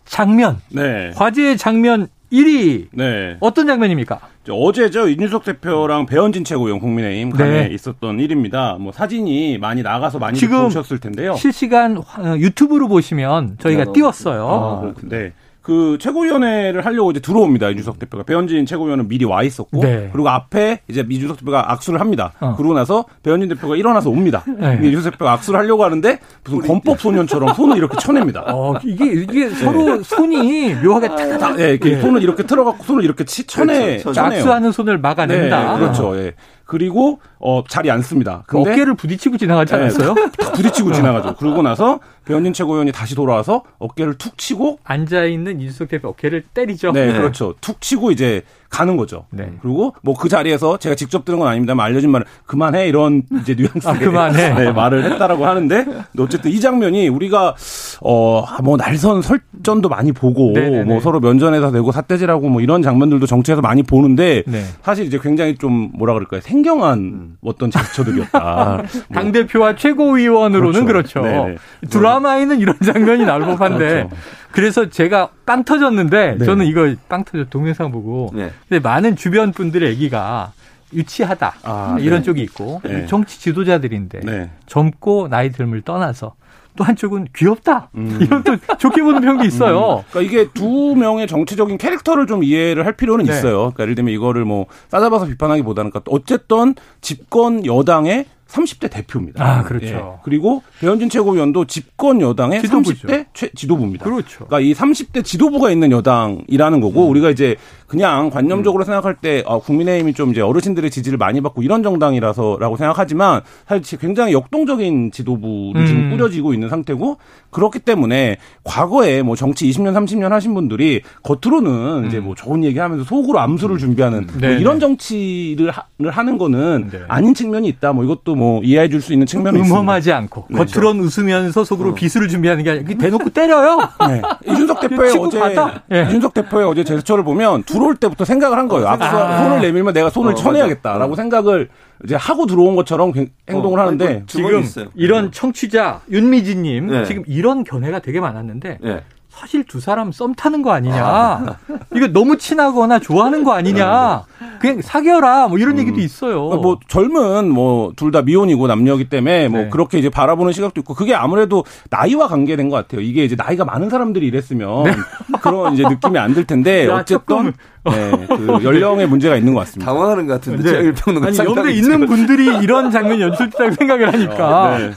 장면. 0.07 0.61
네. 0.71 1.13
화제의 1.15 1.59
장면 1.59 2.09
1위. 2.33 2.87
네. 2.93 3.37
어떤 3.41 3.67
장면입니까? 3.67 4.19
어제죠 4.49 5.09
이준석 5.09 5.45
대표랑 5.45 6.07
배현진 6.07 6.45
최고위원 6.45 6.81
국민의힘 6.81 7.31
간에 7.31 7.69
네. 7.69 7.75
있었던 7.75 8.19
일입니다. 8.19 8.79
뭐 8.81 8.93
사진이 8.93 9.59
많이 9.59 9.83
나가서 9.83 10.19
많이 10.19 10.41
보셨을 10.41 10.99
텐데요. 10.99 11.37
실시간 11.37 12.03
유튜브로 12.39 12.89
보시면 12.89 13.59
저희가 13.61 13.85
네. 13.85 13.93
띄웠어요. 13.93 14.49
아, 14.49 14.95
네. 15.03 15.33
그 15.63 15.97
최고위원회를 16.01 16.85
하려고 16.85 17.11
이제 17.13 17.21
들어옵니다. 17.21 17.71
이준석 17.71 17.99
대표가 18.01 18.25
배현진 18.25 18.67
최고위원은 18.67 19.09
미리 19.09 19.25
와 19.25 19.43
있었고 19.43 19.81
네. 19.81 20.11
그리고 20.13 20.29
앞에 20.29 20.81
이제 20.89 21.07
이준석 21.09 21.39
대표가 21.39 21.71
악수를 21.73 22.01
합니다. 22.01 22.33
어. 22.41 22.57
그러고 22.57 22.75
나서 22.75 23.05
배현진 23.23 23.49
대표가 23.49 23.77
일어나서 23.77 24.11
옵니다. 24.11 24.43
네. 24.47 24.81
이준석 24.83 25.13
대표가 25.13 25.33
악수를 25.33 25.61
하려고 25.61 25.85
하는데 25.85 26.19
무슨 26.45 26.61
범법 26.63 27.01
소년처럼 27.01 27.55
손을 27.55 27.77
이렇게 27.77 27.97
쳐냅니다. 27.97 28.45
어, 28.49 28.75
이게 28.85 29.07
이게 29.07 29.49
서로 29.51 30.03
손이 30.03 30.75
묘하게 30.75 31.09
탁탁 31.09 31.61
예, 31.61 31.71
이렇게 31.71 31.91
네. 31.91 32.01
손을 32.01 32.23
이렇게 32.23 32.43
틀어갖고 32.43 32.83
손을 32.83 33.05
이렇게 33.05 33.25
치, 33.25 33.47
쳐내 33.47 33.99
그렇죠. 33.99 34.13
쳐내요. 34.13 34.41
악수하는 34.41 34.73
손을 34.73 34.99
막아낸다. 34.99 35.73
네, 35.75 35.79
그렇죠. 35.79 36.17
예. 36.19 36.35
그리고 36.73 37.21
어 37.39 37.63
자리 37.69 37.91
앉습니다. 37.91 38.45
근데 38.47 38.71
어깨를 38.71 38.95
부딪히고 38.95 39.37
지나가지 39.37 39.75
네, 39.75 39.81
않았어요? 39.81 40.15
네, 40.17 40.53
부딪히고 40.55 40.95
지나가죠. 40.95 41.35
그러고 41.35 41.61
나서 41.61 42.01
배현진 42.25 42.55
최고위원이 42.55 42.93
다시 42.93 43.15
돌아와서 43.15 43.63
어깨를 43.79 44.17
툭 44.17 44.39
치고 44.39 44.79
앉아 44.83 45.25
있는 45.25 45.61
이준석 45.61 45.89
대표 45.89 46.09
어깨를 46.09 46.45
때리죠. 46.55 46.93
네, 46.93 47.09
네. 47.09 47.13
그렇죠. 47.13 47.57
툭 47.61 47.83
치고 47.83 48.11
이제 48.11 48.41
가는 48.73 48.97
거죠. 48.97 49.27
네. 49.31 49.53
그리고 49.61 49.95
뭐 50.03 50.15
그 50.23 50.29
자리에서 50.29 50.77
제가 50.77 50.95
직접 50.95 51.25
들은 51.25 51.41
건 51.41 51.49
아닙니다만 51.49 51.85
알려진 51.85 52.11
말은 52.11 52.25
그만해 52.47 52.87
이런 52.87 53.23
이제 53.41 53.55
뉘앙스의 53.57 53.95
아, 53.95 53.99
그만해. 53.99 54.55
네, 54.55 54.71
말을 54.73 55.05
했다라고 55.05 55.45
하는데 55.45 55.85
어쨌든 56.17 56.53
이 56.53 56.61
장면이 56.61 57.09
우리가 57.09 57.57
어뭐 58.01 58.77
날선 58.77 59.21
설전도 59.23 59.89
많이 59.89 60.13
보고 60.13 60.53
네네네. 60.53 60.79
네, 60.79 60.85
뭐 60.85 60.95
네. 60.95 61.01
서로 61.01 61.19
면전에서 61.19 61.73
내고 61.73 61.91
삿대질하고 61.91 62.49
뭐 62.49 62.61
이런 62.61 62.83
장면들도 62.83 63.27
정치에서 63.27 63.61
많이 63.63 63.83
보는데 63.83 64.45
네. 64.47 64.63
사실 64.83 65.07
이제 65.07 65.19
굉장히 65.21 65.57
좀 65.57 65.91
뭐라 65.95 66.15
그럴까요 66.15 66.41
생경한 66.41 66.99
음. 66.99 67.37
어떤 67.45 67.71
제스처들이었다. 67.73 68.77
뭐. 69.11 69.13
당 69.13 69.33
대표와 69.33 69.75
최고위원으로는 69.75 70.85
그렇죠. 70.87 71.23
그렇죠. 71.23 71.57
드라마에는 71.91 72.61
이런 72.61 72.77
장면이 72.85 73.25
나올 73.25 73.41
법한데 73.43 73.89
그렇죠. 74.09 74.11
그래서 74.53 74.89
제가 74.89 75.31
빵 75.45 75.65
터졌는데 75.65 76.37
네. 76.39 76.45
저는 76.45 76.67
이거 76.67 76.95
빵 77.09 77.25
터져 77.25 77.45
동영상 77.45 77.91
보고 77.91 78.31
네. 78.35 78.51
근데 78.69 78.81
많은 78.81 79.17
주변 79.17 79.53
분들의 79.53 79.89
얘기가 79.91 80.53
유치하다 80.93 81.55
아, 81.63 81.97
이런 82.01 82.21
네. 82.21 82.23
쪽이 82.23 82.43
있고 82.43 82.81
네. 82.85 83.07
정치 83.07 83.41
지도자들인데 83.41 84.21
네. 84.21 84.51
젊고 84.67 85.29
나이 85.29 85.51
듦을 85.51 85.85
떠나서 85.85 86.35
또 86.77 86.85
한쪽은 86.85 87.29
귀엽다. 87.35 87.91
음. 87.97 88.19
이런 88.23 88.43
또 88.43 88.57
좋게 88.79 89.03
보는 89.03 89.21
평도 89.21 89.45
있어요. 89.45 89.99
음. 89.99 90.05
그러니까 90.11 90.21
이게 90.21 90.49
두 90.53 90.95
명의 90.97 91.27
정치적인 91.27 91.79
캐릭터를 91.79 92.27
좀 92.27 92.43
이해를 92.43 92.87
할 92.87 92.95
필요는 92.95 93.27
네. 93.27 93.33
있어요. 93.33 93.59
그러니까 93.59 93.83
예를 93.83 93.95
들면 93.95 94.15
이거를 94.15 94.45
뭐 94.45 94.67
싸잡아서 94.89 95.27
비판하기보다는 95.27 95.91
그러니까 95.91 96.11
어쨌든 96.11 96.75
집권 97.01 97.67
여당의 97.67 98.27
30대 98.53 98.91
대표입니다. 98.91 99.45
아, 99.45 99.63
그렇죠. 99.63 99.87
예. 99.87 100.21
그리고 100.23 100.63
배현진 100.81 101.09
최고위원도 101.09 101.65
집권 101.65 102.21
여당의 102.21 102.63
지도부죠. 102.63 103.09
30대 103.09 103.27
최, 103.33 103.49
지도부입니다. 103.55 104.05
그렇죠. 104.05 104.47
그러니까 104.47 104.61
이 104.61 104.75
30대 104.75 105.25
지도부가 105.25 105.71
있는 105.71 105.91
여당이라는 105.91 106.81
거고 106.81 107.07
음. 107.07 107.11
우리가 107.11 107.31
이제 107.31 107.57
그냥 107.87 108.31
관념적으로 108.31 108.85
음. 108.85 108.87
생각할 108.87 109.17
때 109.17 109.43
어, 109.47 109.61
국민의힘이 109.61 110.15
좀 110.15 110.31
이제 110.31 110.41
어르신들의 110.41 110.91
지지를 110.91 111.19
많이 111.19 111.41
받고 111.41 111.63
이런 111.63 111.83
정당이라서라고 111.83 112.77
생각하지만 112.77 113.43
사실 113.67 113.99
굉장히 113.99 114.33
역동적인 114.33 115.11
지도부를 115.13 115.83
음. 115.83 115.87
지금 115.87 116.11
꾸려지고 116.11 116.55
있는 116.55 116.69
상태고 116.69 117.19
그렇기 117.51 117.81
때문에 117.81 118.37
과거에 118.65 119.23
뭐 119.23 119.37
정치 119.37 119.69
20년 119.69 119.93
30년 119.95 120.31
하신 120.31 120.55
분들이 120.55 121.03
겉으로는 121.23 122.05
음. 122.05 122.07
이제 122.07 122.21
뭐 122.21 122.35
좋은 122.35 122.65
얘기하면서 122.65 123.05
속으로 123.05 123.41
암수를 123.41 123.79
준비하는 123.79 124.27
뭐 124.41 124.49
이런 124.51 124.79
정치를 124.81 125.71
하, 125.71 126.23
는 126.23 126.39
거는 126.39 126.89
네. 126.93 127.01
아닌 127.09 127.35
측면이 127.35 127.67
있다. 127.67 127.93
뭐 127.93 128.05
이것도 128.05 128.37
뭐 128.37 128.42
이해해 128.63 128.89
줄 128.89 129.03
수 129.03 129.13
있는 129.13 129.27
측면이 129.27 129.59
있습니다. 129.59 129.75
음험하지 129.75 130.13
않고 130.13 130.47
네. 130.49 130.65
겉으로는 130.65 131.03
웃으면서 131.05 131.65
속으로 131.65 131.91
어. 131.91 131.95
비수를 131.95 132.29
준비하는 132.29 132.63
게 132.65 132.71
아니라 132.71 132.95
대놓고 132.99 133.31
때려요. 133.31 133.79
네. 134.09 134.23
이준석 134.47 134.81
대표의 134.81 135.19
어제 135.19 135.41
네. 135.89 136.07
이준석 136.07 136.35
대표의 136.35 136.67
어제 136.67 136.85
제스처를 136.85 137.25
보면 137.25 137.65
들어올 137.65 137.97
때부터 137.97 138.25
생각을 138.25 138.59
한 138.59 138.69
거예요. 138.69 138.89
앞서 138.89 139.27
아. 139.27 139.43
손을 139.45 139.61
내밀면 139.61 139.93
내가 139.93 140.11
손을 140.11 140.33
어, 140.33 140.35
쳐내야겠다라고 140.35 141.13
어. 141.13 141.17
생각을 141.17 141.69
이제 142.05 142.15
하고 142.17 142.47
들어온 142.47 142.75
것처럼 142.77 143.13
행동을 143.49 143.79
어, 143.79 143.83
하는데 143.83 144.07
아니, 144.07 144.27
지금 144.27 144.61
있어요. 144.61 144.87
이런 144.95 145.27
네. 145.27 145.31
청취자 145.33 146.01
윤미진님 146.11 146.87
네. 146.89 147.05
지금 147.05 147.23
이런 147.27 147.65
견해가 147.65 147.99
되게 148.01 148.21
많았는데 148.21 148.79
네. 148.81 149.01
사실 149.33 149.65
두 149.65 149.81
사람 149.81 150.13
썸 150.13 150.35
타는 150.35 150.63
거 150.63 150.73
아니냐. 150.73 151.05
아. 151.05 151.57
이거 151.97 152.07
너무 152.09 152.37
친하거나 152.37 152.99
좋아하는 153.01 153.43
거 153.45 153.53
아니냐. 153.55 154.25
그냥 154.61 154.83
사겨라. 154.83 155.49
뭐 155.49 155.59
이런 155.59 155.75
음. 155.75 155.79
얘기도 155.81 156.01
있어요. 156.01 156.45
그러니까 156.45 156.63
뭐 156.63 156.79
젊은 156.89 157.51
뭐 157.51 157.93
둘 157.97 158.13
다 158.13 158.21
미혼이고 158.23 158.67
남녀기 158.67 159.09
때문에 159.09 159.49
뭐 159.49 159.63
네. 159.63 159.69
그렇게 159.71 159.99
이제 159.99 160.11
바라보는 160.11 160.53
시각도 160.53 160.81
있고 160.83 160.95
그게 160.95 161.15
아무래도 161.15 161.65
나이와 161.91 162.29
관계된 162.29 162.69
것 162.69 162.77
같아요. 162.77 163.01
이게 163.01 163.25
이제 163.25 163.35
나이가 163.37 163.65
많은 163.65 163.89
사람들이 163.89 164.27
이랬으면 164.27 164.85
네. 164.85 164.93
그런 165.41 165.73
이제 165.75 165.83
느낌이 165.89 166.19
안 166.19 166.35
들 166.35 166.45
텐데 166.45 166.87
어쨌든 166.89 167.53
네, 167.85 168.27
그 168.29 168.59
연령의 168.63 169.09
문제가 169.09 169.37
있는 169.37 169.55
것 169.55 169.61
같습니다. 169.61 169.91
당황하는 169.91 170.27
것 170.27 170.35
같은데 170.35 170.73
네. 170.73 170.79
일평론가 170.79 171.29
아니 171.29 171.39
옆에 171.39 171.73
있는 171.73 172.07
분들이 172.07 172.63
이런 172.63 172.91
장면 172.91 173.21
연출했다고 173.21 173.73
생각을 173.73 174.13
하니까 174.13 174.79
네. 174.79 174.91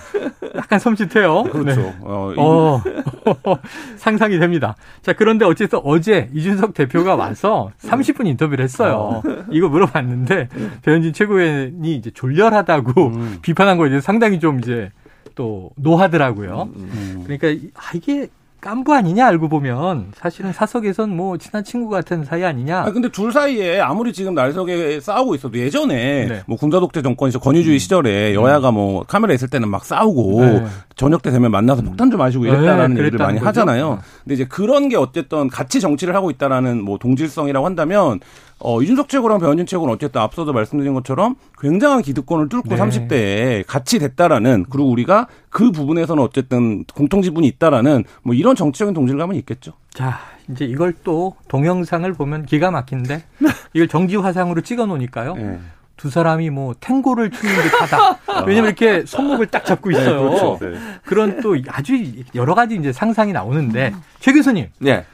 약간 0.56 0.80
섬찟해요. 0.80 1.52
그렇죠. 1.52 1.82
네. 1.82 1.96
어, 2.02 2.34
어. 2.38 2.82
상상이 3.98 4.40
됩니다. 4.40 4.76
자 5.02 5.14
그런데 5.14 5.46
어쨌든 5.46 5.80
어제 5.84 6.30
이준석 6.34 6.74
대표가 6.74 7.16
와서 7.16 7.72
30분 7.82 8.28
인터뷰를 8.28 8.64
했어요. 8.64 9.22
어. 9.26 9.46
이거 9.52 9.68
물어봤는데 9.68 10.50
배현진 10.84 11.14
최고위원이 11.14 11.96
이제 11.96 12.12
졸렬하다고 12.12 13.08
음. 13.08 13.38
비판한 13.42 13.78
거에 13.78 13.90
대해서 13.90 14.06
상당히 14.06 14.40
좀 14.40 14.60
이제 14.60 14.92
또 15.34 15.72
노하더라고요. 15.76 16.70
음, 16.76 16.90
음. 16.94 17.24
그러니까 17.26 17.48
아, 17.76 17.92
이게 17.94 18.28
깐부 18.66 18.96
아니냐 18.96 19.28
알고 19.28 19.48
보면 19.48 20.08
사실은 20.16 20.52
사석에선 20.52 21.16
뭐 21.16 21.38
친한 21.38 21.64
친구 21.64 21.88
같은 21.88 22.24
사이 22.24 22.44
아니냐. 22.44 22.80
아 22.80 22.92
근데 22.92 23.10
둘 23.10 23.32
사이에 23.32 23.80
아무리 23.80 24.12
지금 24.12 24.34
날석에 24.34 25.00
싸우고 25.02 25.36
있어도 25.36 25.60
예전에 25.60 26.26
네. 26.26 26.44
뭐 26.48 26.58
군사 26.58 26.80
독재 26.80 27.04
정권 27.04 27.30
이 27.30 27.34
권위주의 27.34 27.76
음. 27.76 27.78
시절에 27.78 28.34
여야가 28.34 28.72
뭐 28.72 29.04
카메라 29.04 29.36
있을 29.36 29.50
때는 29.50 29.70
막 29.70 29.86
싸우고 29.86 30.42
네. 30.42 30.66
저녁 30.96 31.22
때 31.22 31.30
되면 31.30 31.52
만나서 31.52 31.84
폭탄 31.84 32.10
좀 32.10 32.18
마시고 32.18 32.48
이랬다라는 32.48 32.96
네, 32.96 33.02
얘기를 33.02 33.20
많이 33.20 33.38
거죠? 33.38 33.50
하잖아요. 33.50 33.90
네. 33.92 34.00
근데 34.24 34.34
이제 34.34 34.46
그런 34.46 34.90
게 34.90 34.96
어쨌든 34.98 35.48
같이 35.48 35.80
정치를 35.80 36.16
하고 36.16 36.32
있다라는 36.32 36.84
뭐 36.84 36.98
동질성이라고 36.98 37.64
한다면 37.68 38.20
어, 38.60 38.82
이준석 38.82 39.10
최고랑 39.10 39.40
배현진 39.40 39.66
최고는 39.66 39.94
어쨌든 39.94 40.22
앞서도 40.22 40.54
말씀드린 40.54 40.94
것처럼 40.94 41.36
굉장한 41.60 42.02
기득권을 42.02 42.50
뚫고 42.50 42.70
네. 42.70 42.76
30대에 42.78 43.64
같이 43.68 44.00
됐다라는 44.00 44.66
그리고 44.70 44.90
우리가 44.90 45.28
그 45.50 45.72
부분에서는 45.72 46.22
어쨌든 46.24 46.86
공통 46.96 47.22
지분이 47.22 47.48
있다라는 47.48 48.06
뭐 48.24 48.34
이런 48.34 48.56
정치적인 48.56 48.94
동질감은 48.94 49.36
있겠죠. 49.38 49.74
자, 49.94 50.20
이제 50.50 50.66
이걸 50.66 50.94
또 51.04 51.36
동영상을 51.48 52.12
보면 52.14 52.46
기가 52.46 52.72
막힌데 52.72 53.24
이걸 53.74 53.88
정지 53.88 54.16
화상으로 54.16 54.62
찍어 54.62 54.86
놓으니까요. 54.86 55.36
네. 55.36 55.60
두 55.98 56.10
사람이 56.10 56.50
뭐 56.50 56.74
탱고를 56.80 57.32
추는 57.32 57.56
듯하다. 57.56 58.44
왜냐면 58.46 58.76
이렇게 58.78 59.06
손목을 59.06 59.48
딱 59.48 59.66
잡고 59.66 59.90
네, 59.90 59.98
있어요. 59.98 60.24
네, 60.24 60.28
그렇죠. 60.28 60.58
네. 60.62 60.78
그런 61.06 61.42
또 61.42 61.56
아주 61.70 61.94
여러 62.36 62.54
가지 62.54 62.76
이제 62.76 62.92
상상이 62.92 63.32
나오는데 63.32 63.94
최 64.20 64.34
교수님. 64.34 64.68
네. 64.80 65.06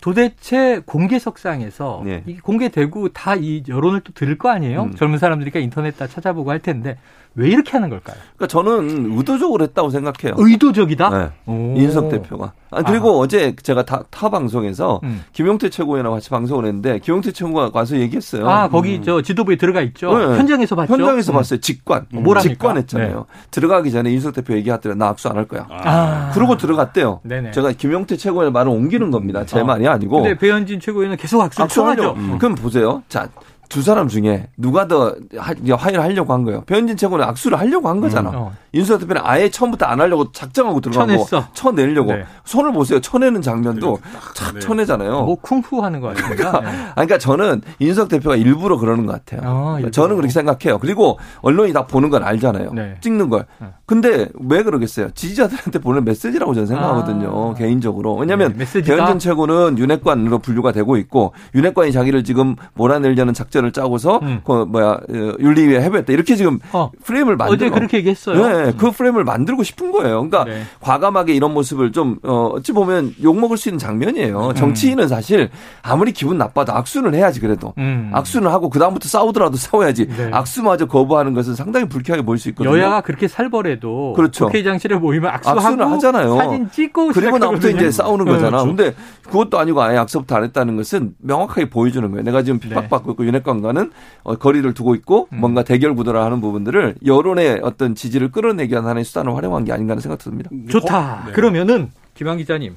도대체 0.00 0.80
공개석상에서 0.86 2.02
네. 2.04 2.22
이게 2.26 2.40
공개되고 2.40 3.08
다 3.10 3.34
이 3.36 3.62
여론을 3.68 4.00
또 4.00 4.12
들을 4.12 4.36
거 4.38 4.48
아니에요? 4.50 4.84
음. 4.84 4.94
젊은 4.94 5.18
사람들이니까 5.18 5.60
인터넷 5.60 5.96
다 5.96 6.06
찾아보고 6.06 6.50
할 6.50 6.58
텐데 6.60 6.96
왜 7.34 7.48
이렇게 7.48 7.72
하는 7.72 7.88
걸까요? 7.88 8.16
그러니까 8.36 8.46
저는 8.48 9.16
의도적으로 9.16 9.62
했다고 9.64 9.90
생각해요. 9.90 10.34
의도적이다? 10.36 11.10
네. 11.10 11.28
인석 11.76 12.08
대표가. 12.08 12.52
아, 12.70 12.82
그리고 12.82 13.10
아. 13.12 13.18
어제 13.18 13.54
제가 13.62 13.84
타, 13.84 14.02
타 14.10 14.28
방송에서 14.28 15.00
음. 15.04 15.24
김용태 15.32 15.70
최고위원하고 15.70 16.16
같이 16.16 16.28
방송을 16.30 16.66
했는데 16.66 16.98
김용태 16.98 17.32
최고가 17.32 17.70
와서 17.72 17.96
얘기했어요. 17.96 18.48
아, 18.48 18.68
거기 18.68 18.96
음. 18.96 19.02
저 19.04 19.22
지도부에 19.22 19.56
들어가 19.56 19.80
있죠. 19.82 20.16
네. 20.18 20.24
현장에서 20.36 20.74
봤죠. 20.76 20.92
현장에서 20.92 21.32
음. 21.32 21.34
봤어요. 21.34 21.60
직관. 21.60 22.06
음. 22.14 22.22
뭐랍니까? 22.24 22.52
직관했잖아요. 22.54 23.16
네. 23.16 23.22
들어가기 23.52 23.90
전에 23.92 24.10
인석 24.10 24.34
대표 24.34 24.54
얘기하더라. 24.54 24.96
나 24.96 25.08
악수 25.08 25.28
안 25.28 25.36
할 25.36 25.46
거야. 25.46 25.66
아. 25.70 26.30
그러고 26.34 26.56
들어갔대요. 26.56 27.20
네네. 27.22 27.52
제가 27.52 27.72
김용태 27.72 28.16
최고위원 28.16 28.52
말을 28.52 28.70
옮기는 28.72 29.10
겁니다. 29.12 29.46
제 29.46 29.60
어. 29.60 29.64
말이 29.64 29.86
아니고. 29.86 30.22
근데 30.22 30.36
배현진 30.36 30.80
최고위원은 30.80 31.16
계속 31.16 31.40
악수를 31.40 31.68
청하죠. 31.68 32.14
음. 32.16 32.38
그럼 32.38 32.56
보세요. 32.56 33.02
자, 33.08 33.28
두 33.68 33.82
사람 33.82 34.08
중에 34.08 34.48
누가 34.56 34.88
더 34.88 35.14
화해를 35.36 36.02
하려고 36.02 36.32
한 36.32 36.44
거예요. 36.44 36.62
변진 36.62 36.96
최고는 36.96 37.24
악수를 37.24 37.58
하려고 37.58 37.88
한 37.88 38.00
거잖아. 38.00 38.30
음, 38.30 38.34
어. 38.36 38.52
윤석열 38.74 39.00
대표는 39.00 39.22
아예 39.24 39.50
처음부터 39.50 39.86
안 39.86 40.00
하려고 40.00 40.32
작정하고 40.32 40.80
들어간 40.80 41.16
거 41.16 41.26
쳐내려고 41.52 42.12
네. 42.12 42.24
손을 42.44 42.72
보세요. 42.72 43.00
쳐내는 43.00 43.42
장면도 43.42 43.98
착 44.34 44.54
네. 44.54 44.60
쳐내잖아요. 44.60 45.22
뭐 45.22 45.34
쿵푸 45.36 45.82
하는 45.82 46.00
거 46.00 46.08
같습니다. 46.08 46.50
그러니까, 46.50 46.60
네. 46.70 46.90
그러니까 46.94 47.18
저는 47.18 47.62
윤석 47.80 48.08
대표가 48.08 48.36
일부러 48.36 48.78
그러는 48.78 49.06
것 49.06 49.12
같아요. 49.24 49.48
어, 49.50 49.78
저는 49.90 50.16
그렇게 50.16 50.32
생각해요. 50.32 50.78
그리고 50.78 51.18
언론이 51.40 51.72
다 51.72 51.86
보는 51.86 52.10
건 52.10 52.22
알잖아요. 52.24 52.72
네. 52.72 52.96
찍는 53.00 53.28
걸. 53.28 53.46
네. 53.60 53.68
근데 53.86 54.28
왜 54.48 54.62
그러겠어요? 54.62 55.10
지지자들한테 55.10 55.78
보낸 55.78 56.04
메시지라고 56.04 56.54
저는 56.54 56.66
생각하거든요. 56.66 57.52
아. 57.52 57.54
개인적으로. 57.54 58.16
왜냐하면 58.16 58.54
네, 58.56 58.82
변진 58.82 59.18
최고는 59.18 59.78
윤핵관으로 59.78 60.38
분류가 60.38 60.72
되고 60.72 60.96
있고 60.96 61.32
윤핵관이 61.54 61.92
자기를 61.92 62.24
지금 62.24 62.56
몰아내려는 62.74 63.34
작전 63.34 63.57
작전을 63.58 63.72
짜고서 63.72 64.20
음. 64.22 64.40
그 64.44 64.64
뭐야 64.64 64.86
어, 64.90 65.32
윤리위에 65.38 65.80
해보겠다 65.82 66.12
이렇게 66.12 66.36
지금 66.36 66.58
어. 66.72 66.90
프레임을 67.04 67.36
만들어 67.36 67.54
어제 67.54 67.70
그렇게 67.70 67.98
얘기했어요. 67.98 68.46
네, 68.46 68.72
그 68.76 68.90
프레임을 68.90 69.24
만들고 69.24 69.62
싶은 69.62 69.92
거예요. 69.92 70.28
그러니까 70.28 70.44
네. 70.44 70.62
과감하게 70.80 71.34
이런 71.34 71.52
모습을 71.52 71.92
좀 71.92 72.18
어, 72.22 72.50
어찌 72.54 72.72
보면 72.72 73.14
욕 73.22 73.38
먹을 73.38 73.56
수 73.56 73.68
있는 73.68 73.78
장면이에요. 73.78 74.48
음. 74.48 74.54
정치인은 74.54 75.08
사실 75.08 75.50
아무리 75.82 76.12
기분 76.12 76.38
나빠도 76.38 76.72
악수는 76.72 77.14
해야지 77.14 77.40
그래도 77.40 77.74
음. 77.78 78.10
악수는 78.12 78.50
하고 78.50 78.70
그 78.70 78.78
다음부터 78.78 79.08
싸우더라도 79.08 79.56
싸워야지 79.56 80.06
네. 80.08 80.30
악수마저 80.32 80.86
거부하는 80.86 81.34
것은 81.34 81.54
상당히 81.54 81.88
불쾌하게 81.88 82.24
보일 82.24 82.38
수 82.38 82.48
있거든요. 82.50 82.76
여야가 82.76 83.00
그렇게 83.02 83.28
살벌해도 83.28 84.14
그렇죠. 84.14 84.46
국회의장실에 84.46 84.96
모이면 84.96 85.30
악수하고 85.30 85.60
악수는 85.60 85.86
하잖아요. 85.86 86.36
사진 86.36 86.70
찍고 86.70 87.08
그리고 87.08 87.38
나부터 87.38 87.68
이제 87.70 87.90
싸우는 87.90 88.24
거잖아. 88.24 88.58
네, 88.58 88.64
그렇죠. 88.64 88.66
근데 88.66 88.94
그것도 89.24 89.58
아니고 89.58 89.82
아예 89.82 89.98
악수부터 89.98 90.36
안 90.36 90.44
했다는 90.44 90.76
것은 90.76 91.14
명확하게 91.18 91.70
보여주는 91.70 92.08
거예요. 92.10 92.22
내가 92.24 92.42
지금 92.42 92.58
핍박받고 92.58 93.12
있고 93.12 93.26
윤핵 93.26 93.47
정치관과는 93.48 93.90
어, 94.22 94.36
거리를 94.36 94.72
두고 94.74 94.94
있고 94.96 95.28
음. 95.32 95.40
뭔가 95.40 95.64
대결 95.64 95.94
구도를 95.94 96.20
하는 96.20 96.40
부분들을 96.40 96.96
여론의 97.04 97.60
어떤 97.62 97.94
지지를 97.94 98.30
끌어내기 98.30 98.72
위한 98.72 98.86
하나의 98.86 99.04
수단을 99.04 99.34
활용한 99.34 99.64
게 99.64 99.72
아닌가 99.72 99.92
하는 99.92 100.02
생각 100.02 100.18
듭니다. 100.18 100.50
좋다. 100.68 101.24
네. 101.26 101.32
그러면은 101.32 101.90
김한 102.14 102.36
기자님 102.36 102.76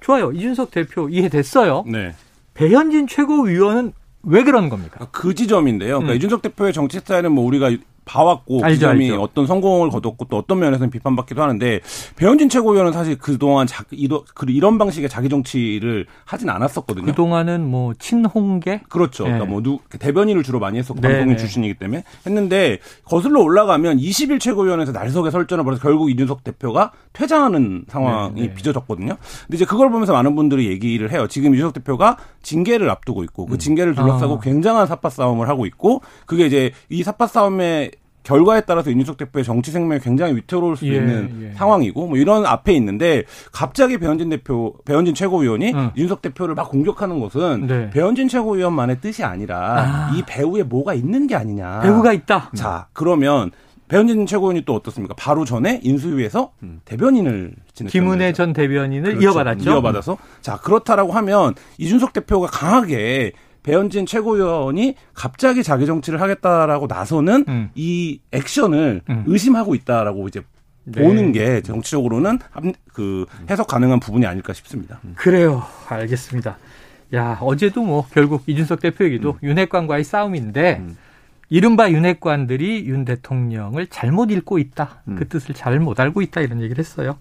좋아요. 0.00 0.32
이준석 0.32 0.70
대표 0.70 1.08
이해됐어요. 1.08 1.84
네. 1.86 2.14
배현진 2.54 3.06
최고위원은 3.06 3.92
왜 4.24 4.44
그러는 4.44 4.68
겁니까? 4.68 5.08
그 5.10 5.34
지점인데요. 5.34 5.98
그러니까 5.98 6.12
음. 6.12 6.16
이준석 6.16 6.42
대표의 6.42 6.72
정치 6.72 6.98
스타일은 6.98 7.32
뭐 7.32 7.44
우리가 7.44 7.70
봐왔고 8.04 8.58
그 8.58 8.64
알죠, 8.64 8.78
그 8.78 8.80
점이 8.80 9.10
알죠. 9.10 9.22
어떤 9.22 9.46
성공을 9.46 9.90
거뒀고 9.90 10.26
또 10.26 10.38
어떤 10.38 10.58
면에서는 10.58 10.90
비판받기도 10.90 11.42
하는데 11.42 11.80
배현진 12.16 12.48
최고위원은 12.48 12.92
사실 12.92 13.16
그동안 13.16 13.66
자, 13.66 13.84
이런 14.48 14.78
방식의 14.78 15.08
자기 15.08 15.28
정치를 15.28 16.06
하진 16.24 16.50
않았었거든요. 16.50 17.06
그동안은 17.06 17.64
뭐 17.64 17.94
친홍계 17.98 18.82
그렇죠. 18.88 19.24
네. 19.24 19.30
그러니까 19.30 19.50
뭐 19.50 19.62
누, 19.62 19.78
대변인을 19.98 20.42
주로 20.42 20.58
많이 20.58 20.78
했었고 20.78 21.00
네, 21.00 21.08
방송인 21.08 21.30
네. 21.30 21.36
출신이기 21.36 21.74
때문에 21.74 22.04
했는데 22.26 22.78
거슬러 23.04 23.40
올라가면 23.40 23.98
20일 23.98 24.40
최고위원회에서 24.40 24.92
날석에 24.92 25.30
설전을 25.30 25.64
벌여서 25.64 25.82
결국 25.82 26.10
이준석 26.10 26.44
대표가 26.44 26.92
퇴장하는 27.12 27.84
상황이 27.88 28.40
네, 28.40 28.46
네. 28.48 28.54
빚어졌거든요. 28.54 29.16
근데 29.42 29.56
이제 29.56 29.64
그걸 29.64 29.90
보면서 29.90 30.12
많은 30.12 30.34
분들이 30.34 30.68
얘기를 30.68 31.10
해요. 31.12 31.26
지금 31.28 31.54
이준석 31.54 31.74
대표가 31.74 32.16
징계를 32.42 32.90
앞두고 32.90 33.22
있고 33.24 33.46
그 33.46 33.54
음. 33.54 33.58
징계를 33.58 33.94
둘러싸고 33.94 34.36
아. 34.36 34.40
굉장한 34.40 34.86
사파 34.86 35.10
싸움을 35.10 35.48
하고 35.48 35.66
있고 35.66 36.02
그게 36.26 36.46
이제 36.46 36.72
이 36.88 37.02
사파 37.02 37.26
싸움에 37.26 37.90
결과에 38.22 38.62
따라서 38.62 38.90
이준석 38.90 39.16
대표의 39.16 39.44
정치 39.44 39.70
생명이 39.70 40.00
굉장히 40.00 40.36
위태로울 40.36 40.76
수 40.76 40.86
예, 40.88 40.96
있는 40.96 41.50
예. 41.50 41.52
상황이고 41.54 42.06
뭐 42.06 42.16
이런 42.16 42.46
앞에 42.46 42.72
있는데 42.74 43.24
갑자기 43.52 43.98
배현진 43.98 44.30
대표, 44.30 44.74
배현진 44.84 45.14
최고위원이 45.14 45.72
응. 45.74 45.90
이준석 45.94 46.22
대표를 46.22 46.54
막 46.54 46.70
공격하는 46.70 47.20
것은 47.20 47.66
네. 47.66 47.90
배현진 47.90 48.28
최고위원만의 48.28 49.00
뜻이 49.00 49.24
아니라 49.24 50.10
아. 50.10 50.12
이 50.14 50.22
배우에 50.26 50.62
뭐가 50.62 50.94
있는 50.94 51.26
게 51.26 51.34
아니냐. 51.34 51.80
배우가 51.80 52.12
있다. 52.12 52.50
자 52.54 52.86
그러면 52.92 53.50
배현진 53.88 54.24
최고위원이 54.26 54.64
또 54.64 54.74
어떻습니까? 54.74 55.14
바로 55.18 55.44
전에 55.44 55.80
인수위에서 55.82 56.52
음. 56.62 56.80
대변인을 56.84 57.54
김은혜 57.88 58.32
전 58.32 58.52
대변인을 58.52 59.16
그렇죠. 59.16 59.26
이어받았죠. 59.26 59.70
이어받아서 59.70 60.16
자 60.40 60.56
그렇다라고 60.56 61.12
하면 61.12 61.54
이준석 61.78 62.12
대표가 62.14 62.46
강하게 62.46 63.32
배현진 63.62 64.06
최고위원이 64.06 64.96
갑자기 65.14 65.62
자기 65.62 65.86
정치를 65.86 66.20
하겠다라고 66.20 66.86
나서는 66.86 67.44
음. 67.48 67.70
이 67.74 68.20
액션을 68.32 69.02
음. 69.08 69.24
의심하고 69.26 69.74
있다라고 69.74 70.28
이제 70.28 70.42
네. 70.84 71.02
보는 71.02 71.32
게 71.32 71.60
정치적으로는 71.62 72.40
그 72.92 73.26
해석 73.48 73.68
가능한 73.68 74.00
부분이 74.00 74.26
아닐까 74.26 74.52
싶습니다. 74.52 75.00
음. 75.04 75.14
그래요. 75.16 75.62
알겠습니다. 75.88 76.58
야, 77.14 77.38
어제도 77.40 77.82
뭐 77.82 78.06
결국 78.12 78.42
이준석 78.46 78.80
대표 78.80 79.04
얘기도 79.04 79.32
음. 79.42 79.48
윤핵관과의 79.48 80.02
싸움인데 80.02 80.78
음. 80.80 80.96
이른바 81.50 81.90
윤핵관들이 81.90 82.86
윤 82.86 83.04
대통령을 83.04 83.86
잘못 83.88 84.30
읽고 84.30 84.58
있다. 84.58 85.02
그 85.04 85.10
음. 85.10 85.26
뜻을 85.28 85.54
잘못 85.54 86.00
알고 86.00 86.22
있다 86.22 86.40
이런 86.40 86.62
얘기를 86.62 86.78
했어요. 86.78 87.18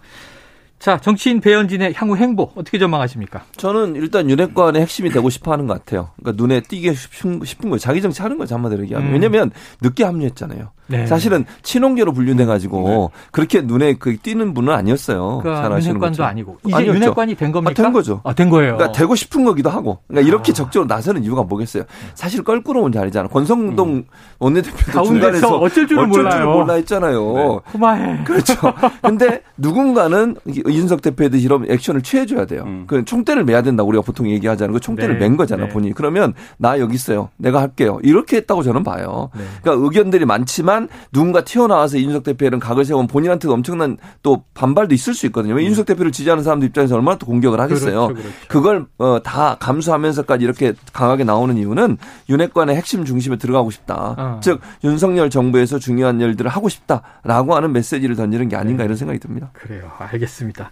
자, 0.81 0.97
정치인 0.99 1.41
배현진의 1.41 1.93
향후 1.95 2.17
행보 2.17 2.51
어떻게 2.55 2.79
전망하십니까? 2.79 3.43
저는 3.55 3.95
일단 3.95 4.27
윤핵관의 4.27 4.81
핵심이 4.81 5.11
되고 5.11 5.29
싶어 5.29 5.51
하는 5.51 5.67
것 5.67 5.75
같아요. 5.75 6.09
그러니까 6.19 6.41
눈에 6.41 6.61
띄게 6.61 6.95
싶은, 6.95 7.45
싶은 7.45 7.69
거예요. 7.69 7.77
자기 7.77 8.01
정치 8.01 8.23
하는 8.23 8.39
거죠, 8.39 8.55
한마디로 8.55 8.81
얘기하면. 8.85 9.09
음. 9.09 9.13
왜냐면 9.13 9.51
늦게 9.81 10.03
합류했잖아요. 10.03 10.71
네. 10.91 11.07
사실은 11.07 11.45
친홍계로 11.63 12.13
분류돼 12.13 12.45
가지고 12.45 13.11
네. 13.13 13.19
그렇게 13.31 13.61
눈에 13.61 13.93
그 13.93 14.17
띄는 14.17 14.53
분은 14.53 14.73
아니었어요. 14.73 15.39
그러니까 15.41 15.79
윤핵관도 15.79 16.23
아니고 16.23 16.57
이제 16.65 16.75
아니었죠. 16.75 16.95
윤핵관이 16.95 17.35
된 17.35 17.51
겁니까? 17.51 17.71
아, 17.71 17.73
된 17.73 17.93
거죠. 17.93 18.21
아, 18.23 18.33
된 18.33 18.49
거예요. 18.49 18.75
그러니까 18.77 18.97
되고 18.97 19.15
싶은 19.15 19.43
거기도 19.43 19.69
하고. 19.69 19.99
그러니까 20.07 20.27
이렇게 20.27 20.51
아. 20.51 20.53
적극적으로 20.53 20.87
나서는 20.87 21.23
이유가 21.23 21.43
뭐겠어요? 21.43 21.83
사실 22.13 22.43
껄끄러운 22.43 22.91
자리잖아. 22.91 23.29
권성동 23.29 23.89
음. 23.89 24.03
원내대표도 24.39 25.03
중간에서 25.03 25.57
어쩔 25.57 25.87
줄을 25.87 26.03
어쩔 26.03 26.23
몰라요. 26.23 26.51
몰라 26.51 26.73
했잖아요. 26.75 27.61
네. 27.73 28.23
그렇죠. 28.25 28.53
근데 29.01 29.41
누군가는 29.57 30.35
이준석 30.45 31.01
대표에 31.01 31.29
대해 31.29 31.41
이런 31.41 31.65
액션을 31.69 32.01
취해줘야 32.01 32.45
돼요. 32.45 32.63
음. 32.65 32.85
그 32.87 33.05
총대를 33.05 33.45
매야 33.45 33.61
된다 33.61 33.83
우리가 33.83 34.01
보통 34.01 34.29
얘기하자는 34.29 34.73
거 34.73 34.79
총대를 34.79 35.19
네. 35.19 35.27
맨 35.27 35.37
거잖아 35.37 35.65
네. 35.65 35.69
본인이. 35.69 35.93
그러면 35.93 36.33
나 36.57 36.79
여기 36.79 36.95
있어요. 36.95 37.29
내가 37.37 37.61
할게요. 37.61 37.99
이렇게 38.03 38.37
했다고 38.37 38.63
저는 38.63 38.83
봐요. 38.83 39.29
네. 39.35 39.43
그러니까 39.61 39.85
의견들이 39.85 40.25
많지만 40.25 40.80
누군가 41.11 41.43
튀어나와서 41.43 41.97
이준석 41.97 42.23
대표는 42.23 42.59
각을 42.59 42.85
세우면 42.85 43.07
본인한테도 43.07 43.53
엄청난 43.53 43.97
또 44.23 44.43
반발도 44.53 44.93
있을 44.93 45.13
수 45.13 45.25
있거든요. 45.27 45.53
왜 45.55 45.61
음. 45.61 45.65
이준석 45.65 45.85
대표를 45.85 46.11
지지하는 46.11 46.43
사람들 46.43 46.67
입장에서 46.69 46.95
얼마나 46.95 47.17
또 47.17 47.25
공격을 47.25 47.59
하겠어요. 47.59 48.07
그렇죠, 48.07 48.13
그렇죠. 48.13 48.47
그걸 48.47 48.85
어, 48.97 49.19
다 49.23 49.57
감수하면서까지 49.59 50.43
이렇게 50.43 50.73
강하게 50.93 51.23
나오는 51.23 51.57
이유는 51.57 51.97
윤핵관의 52.29 52.75
핵심 52.75 53.05
중심에 53.05 53.37
들어가고 53.37 53.71
싶다. 53.71 54.15
어. 54.17 54.39
즉 54.41 54.61
윤석열 54.83 55.29
정부에서 55.29 55.79
중요한 55.79 56.19
일들을 56.19 56.49
하고 56.49 56.69
싶다라고 56.69 57.55
하는 57.55 57.71
메시지를 57.73 58.15
던지는 58.15 58.49
게 58.49 58.55
아닌가 58.55 58.83
네. 58.83 58.85
이런 58.85 58.97
생각이 58.97 59.19
듭니다. 59.19 59.51
그래요. 59.53 59.91
알겠습니다. 59.97 60.71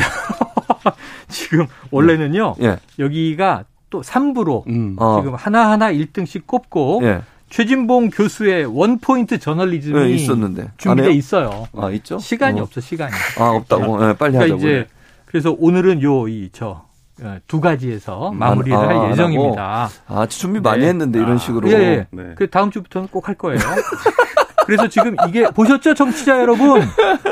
야, 0.00 0.04
지금 1.28 1.66
원래는요. 1.90 2.54
예. 2.62 2.78
여기가 2.98 3.64
또 3.90 4.02
3부로 4.02 4.66
음. 4.68 4.96
어. 4.98 5.20
지금 5.20 5.34
하나하나 5.34 5.92
1등씩 5.92 6.46
꼽고 6.46 7.00
예. 7.04 7.22
최진봉 7.50 8.10
교수의 8.10 8.66
원포인트 8.66 9.38
저널리즘이 9.38 9.98
네, 9.98 10.10
있었는데 10.10 10.70
준비돼 10.76 11.12
있어요. 11.12 11.66
아 11.76 11.90
있죠? 11.90 12.18
시간이 12.18 12.60
어. 12.60 12.64
없어 12.64 12.80
시간이. 12.80 13.12
아 13.38 13.44
없다고. 13.50 13.98
네, 14.06 14.12
빨리 14.16 14.32
그러니까 14.32 14.40
하자고. 14.54 14.58
이제 14.58 14.86
그래서 15.26 15.56
오늘은 15.58 16.02
요 16.02 16.28
이저 16.28 16.84
어, 17.20 17.38
두 17.46 17.60
가지에서 17.60 18.30
음. 18.30 18.38
마무리를 18.38 18.76
아, 18.76 18.80
할 19.02 19.10
예정입니다. 19.12 19.88
아 20.06 20.26
준비 20.26 20.60
많이 20.60 20.82
네. 20.82 20.88
했는데 20.88 21.18
이런 21.18 21.38
식으로. 21.38 21.68
예, 21.70 21.74
예. 21.74 22.06
네. 22.10 22.32
그 22.36 22.48
다음 22.50 22.70
주부터는 22.70 23.08
꼭 23.08 23.28
할 23.28 23.34
거예요. 23.34 23.58
그래서 24.68 24.86
지금 24.86 25.16
이게 25.26 25.44
보셨죠, 25.48 25.94
청취자 25.94 26.40
여러분? 26.40 26.82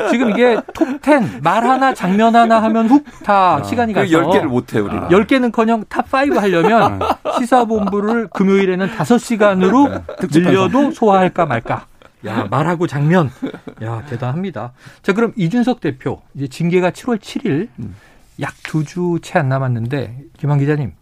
지금 0.09 0.31
이게 0.31 0.55
톱10 0.73 1.43
말 1.43 1.63
하나 1.63 1.93
장면 1.93 2.35
하나 2.35 2.63
하면 2.63 2.87
훅다 2.89 3.57
아, 3.57 3.63
시간이 3.63 3.93
가서 3.93 4.07
10개를 4.07 4.45
못 4.47 4.73
해, 4.73 4.79
우리는. 4.79 5.07
10개는커녕 5.09 5.85
탑5 5.87 6.33
하려면 6.39 6.99
시사본부를 7.37 8.29
금요일에는 8.33 8.87
5시간으로 8.89 10.01
늘려도 10.31 10.91
소화할까 10.91 11.45
말까. 11.45 11.85
야, 12.25 12.47
말하고 12.49 12.87
장면. 12.87 13.29
야, 13.83 14.01
대단합니다. 14.09 14.71
자, 15.03 15.13
그럼 15.13 15.31
이준석 15.35 15.79
대표 15.79 16.23
이제 16.33 16.47
징계가 16.47 16.89
7월 16.89 17.19
7일 17.19 17.67
음. 17.77 17.95
약두 18.41 18.83
주 18.83 19.19
채 19.21 19.37
안 19.37 19.47
남았는데 19.49 20.17
김한 20.39 20.57
기자님 20.57 20.93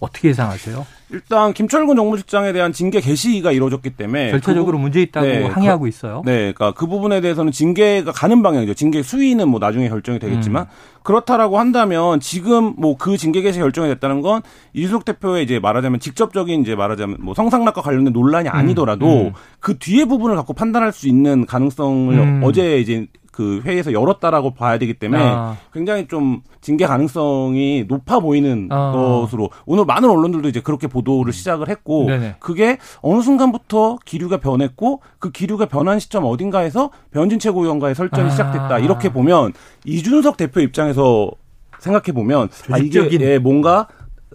어떻게 0.00 0.28
예상하세요? 0.28 0.86
일단 1.12 1.52
김철근 1.52 1.96
정무실장에 1.96 2.52
대한 2.52 2.72
징계 2.72 3.00
개시가 3.00 3.50
이루어졌기 3.50 3.90
때문에 3.90 4.30
절차적으로 4.30 4.78
그, 4.78 4.82
문제 4.82 5.02
있다고 5.02 5.26
네, 5.26 5.46
항의하고 5.46 5.82
그, 5.82 5.88
있어요. 5.88 6.22
네, 6.24 6.52
그러니까 6.52 6.72
그 6.72 6.86
부분에 6.86 7.20
대해서는 7.20 7.50
징계가 7.50 8.12
가는 8.12 8.42
방향이죠. 8.42 8.74
징계 8.74 9.02
수위는 9.02 9.48
뭐 9.48 9.58
나중에 9.58 9.88
결정이 9.88 10.20
되겠지만 10.20 10.64
음. 10.64 11.00
그렇다라고 11.02 11.58
한다면 11.58 12.20
지금 12.20 12.74
뭐 12.76 13.00
그 13.00 13.16
징계 13.16 13.40
개시 13.40 13.58
결정이 13.58 13.88
됐다는 13.88 14.20
건 14.20 14.42
이준석 14.74 15.06
대표의 15.06 15.42
이제 15.42 15.58
말하자면 15.58 16.00
직접적인 16.00 16.60
이제 16.60 16.74
말하자면 16.74 17.16
뭐 17.20 17.34
성상납과 17.34 17.80
관련된 17.80 18.12
논란이 18.12 18.48
음. 18.48 18.54
아니더라도 18.54 19.06
음. 19.06 19.26
음. 19.28 19.32
그 19.58 19.78
뒤에 19.78 20.04
부분을 20.04 20.36
갖고 20.36 20.52
판단할 20.52 20.92
수 20.92 21.08
있는 21.08 21.46
가능성을 21.46 22.14
음. 22.18 22.40
어제 22.44 22.78
이제 22.78 23.06
그 23.40 23.62
회의에서 23.64 23.94
열었다라고 23.94 24.50
봐야 24.50 24.76
되기 24.76 24.92
때문에 24.92 25.22
아. 25.22 25.56
굉장히 25.72 26.06
좀 26.08 26.42
징계 26.60 26.84
가능성이 26.84 27.86
높아 27.88 28.20
보이는 28.20 28.68
아. 28.70 28.92
것으로 28.92 29.48
오늘 29.64 29.86
많은 29.86 30.10
언론들도 30.10 30.46
이제 30.46 30.60
그렇게 30.60 30.88
보도를 30.88 31.32
시작을 31.32 31.70
했고 31.70 32.04
네네. 32.04 32.34
그게 32.38 32.76
어느 33.00 33.22
순간부터 33.22 33.96
기류가 34.04 34.40
변했고 34.40 35.00
그 35.18 35.30
기류가 35.30 35.66
변한 35.66 35.98
시점 36.00 36.26
어딘가에서 36.26 36.90
변진 37.12 37.38
최고위원과의 37.38 37.94
설전이 37.94 38.26
아. 38.26 38.30
시작됐다 38.30 38.78
이렇게 38.80 39.10
보면 39.10 39.54
이준석 39.86 40.36
대표 40.36 40.60
입장에서 40.60 41.30
생각해 41.78 42.12
보면 42.12 42.50
아 42.70 42.76
이게 42.76 43.08
예, 43.20 43.38
뭔가 43.38 43.88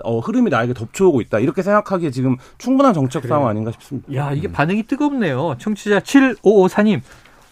어, 0.04 0.20
흐름이 0.20 0.50
나에게 0.50 0.74
덮쳐오고 0.74 1.22
있다. 1.22 1.40
이렇게 1.40 1.62
생각하기에 1.62 2.10
지금 2.12 2.38
충분한 2.58 2.94
정책. 2.94 3.26
상황 3.28 3.48
아닌가 3.48 3.72
싶습니다. 3.72 4.14
야, 4.14 4.34
이게 4.34 4.52
반응이 4.52 4.84
뜨겁네요. 4.84 5.56
청취자 5.58 6.00
7554님. 6.02 7.02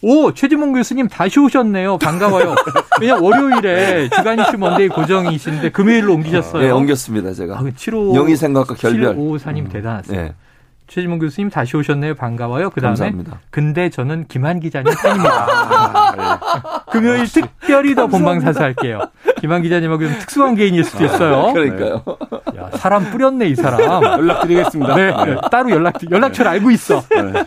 오, 0.04 0.34
최지몽 0.34 0.74
교수님 0.74 1.08
다시 1.08 1.40
오셨네요. 1.40 1.98
반가워요. 1.98 2.56
왜냐 3.00 3.16
월요일에 3.16 4.10
주간 4.10 4.38
이슈 4.38 4.58
먼데이 4.58 4.90
고정이신데 4.90 5.72
금요일로 5.72 6.14
옮기셨어요. 6.16 6.62
네, 6.62 6.72
옮겼습니다, 6.72 7.34
제가. 7.34 7.56
아, 7.58 7.64
75 7.76 8.14
영희 8.14 8.36
생각과 8.36 8.76
결별. 8.76 9.16
7554님 9.16 9.58
음. 9.60 9.70
대단하세요. 9.70 10.22
네. 10.22 10.34
최지몽 10.88 11.20
교수님 11.20 11.50
다시 11.50 11.78
오셨네요. 11.78 12.16
반가워요. 12.16 12.70
그다음에 12.70 12.90
감사합니다. 12.90 13.40
근데 13.50 13.90
저는 13.90 14.26
김한 14.28 14.60
기자님 14.60 14.94
팬입니다. 15.02 15.32
아, 15.50 16.12
네. 16.16 16.92
금요일 16.92 17.26
특별히 17.26 17.96
더 17.96 18.08
본방 18.08 18.42
사수 18.42 18.60
할게요. 18.62 19.00
김한 19.44 19.62
기자님하고 19.62 20.06
좀 20.08 20.20
특수한 20.20 20.56
개인일 20.56 20.86
수도 20.86 21.04
있어요. 21.04 21.48
아, 21.48 21.52
그러니까요. 21.52 22.02
야, 22.56 22.70
사람 22.78 23.04
뿌렸네 23.12 23.48
이 23.50 23.56
사람. 23.58 23.82
연락드리겠습니다. 24.02 24.96
네, 24.96 25.08
네. 25.26 25.36
따로 25.52 25.70
연락 25.70 25.96
연락처를 26.10 26.50
알고 26.50 26.72
있어. 26.72 27.04
네. 27.10 27.44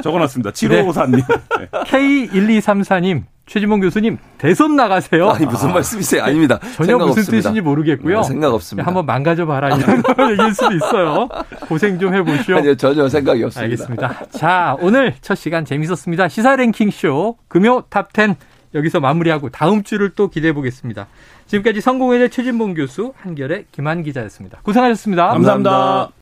적어놨습니다. 0.00 0.50
7554님. 0.52 1.24
K1234님 1.72 3.24
최지몽 3.46 3.80
교수님 3.80 4.18
대선 4.38 4.76
나가세요. 4.76 5.28
아니 5.30 5.44
무슨 5.44 5.70
아, 5.70 5.72
말씀이세요? 5.72 6.22
아닙니다. 6.22 6.60
전혀 6.76 6.96
무슨 6.96 7.18
없습니다. 7.22 7.30
뜻인지 7.48 7.60
모르겠고요. 7.62 8.18
네, 8.18 8.22
생각 8.22 8.54
없습니다. 8.54 8.86
한번 8.86 9.04
망가져 9.06 9.44
봐라 9.44 9.76
이런 9.76 10.04
얘기일 10.30 10.54
수도 10.54 10.72
있어요. 10.72 11.28
고생 11.66 11.98
좀 11.98 12.14
해보시오. 12.14 12.58
아니요 12.58 12.76
전혀 12.76 13.08
생각이 13.08 13.42
없습니다. 13.42 13.64
알겠습니다. 13.64 14.26
자 14.38 14.76
오늘 14.80 15.14
첫 15.20 15.34
시간 15.34 15.64
재밌었습니다. 15.64 16.28
시사 16.28 16.54
랭킹 16.54 16.92
쇼 16.92 17.38
금요 17.48 17.82
탑10 17.90 18.36
여기서 18.74 19.00
마무리하고 19.00 19.50
다음 19.50 19.82
주를 19.82 20.10
또 20.10 20.28
기대해 20.28 20.52
보겠습니다. 20.52 21.06
지금까지 21.46 21.80
성공회대 21.80 22.28
최진봉 22.28 22.74
교수 22.74 23.12
한결의 23.16 23.66
김한 23.72 24.02
기자였습니다. 24.02 24.60
고생하셨습니다 24.62 25.28
감사합니다. 25.28 25.70
감사합니다. 25.70 26.12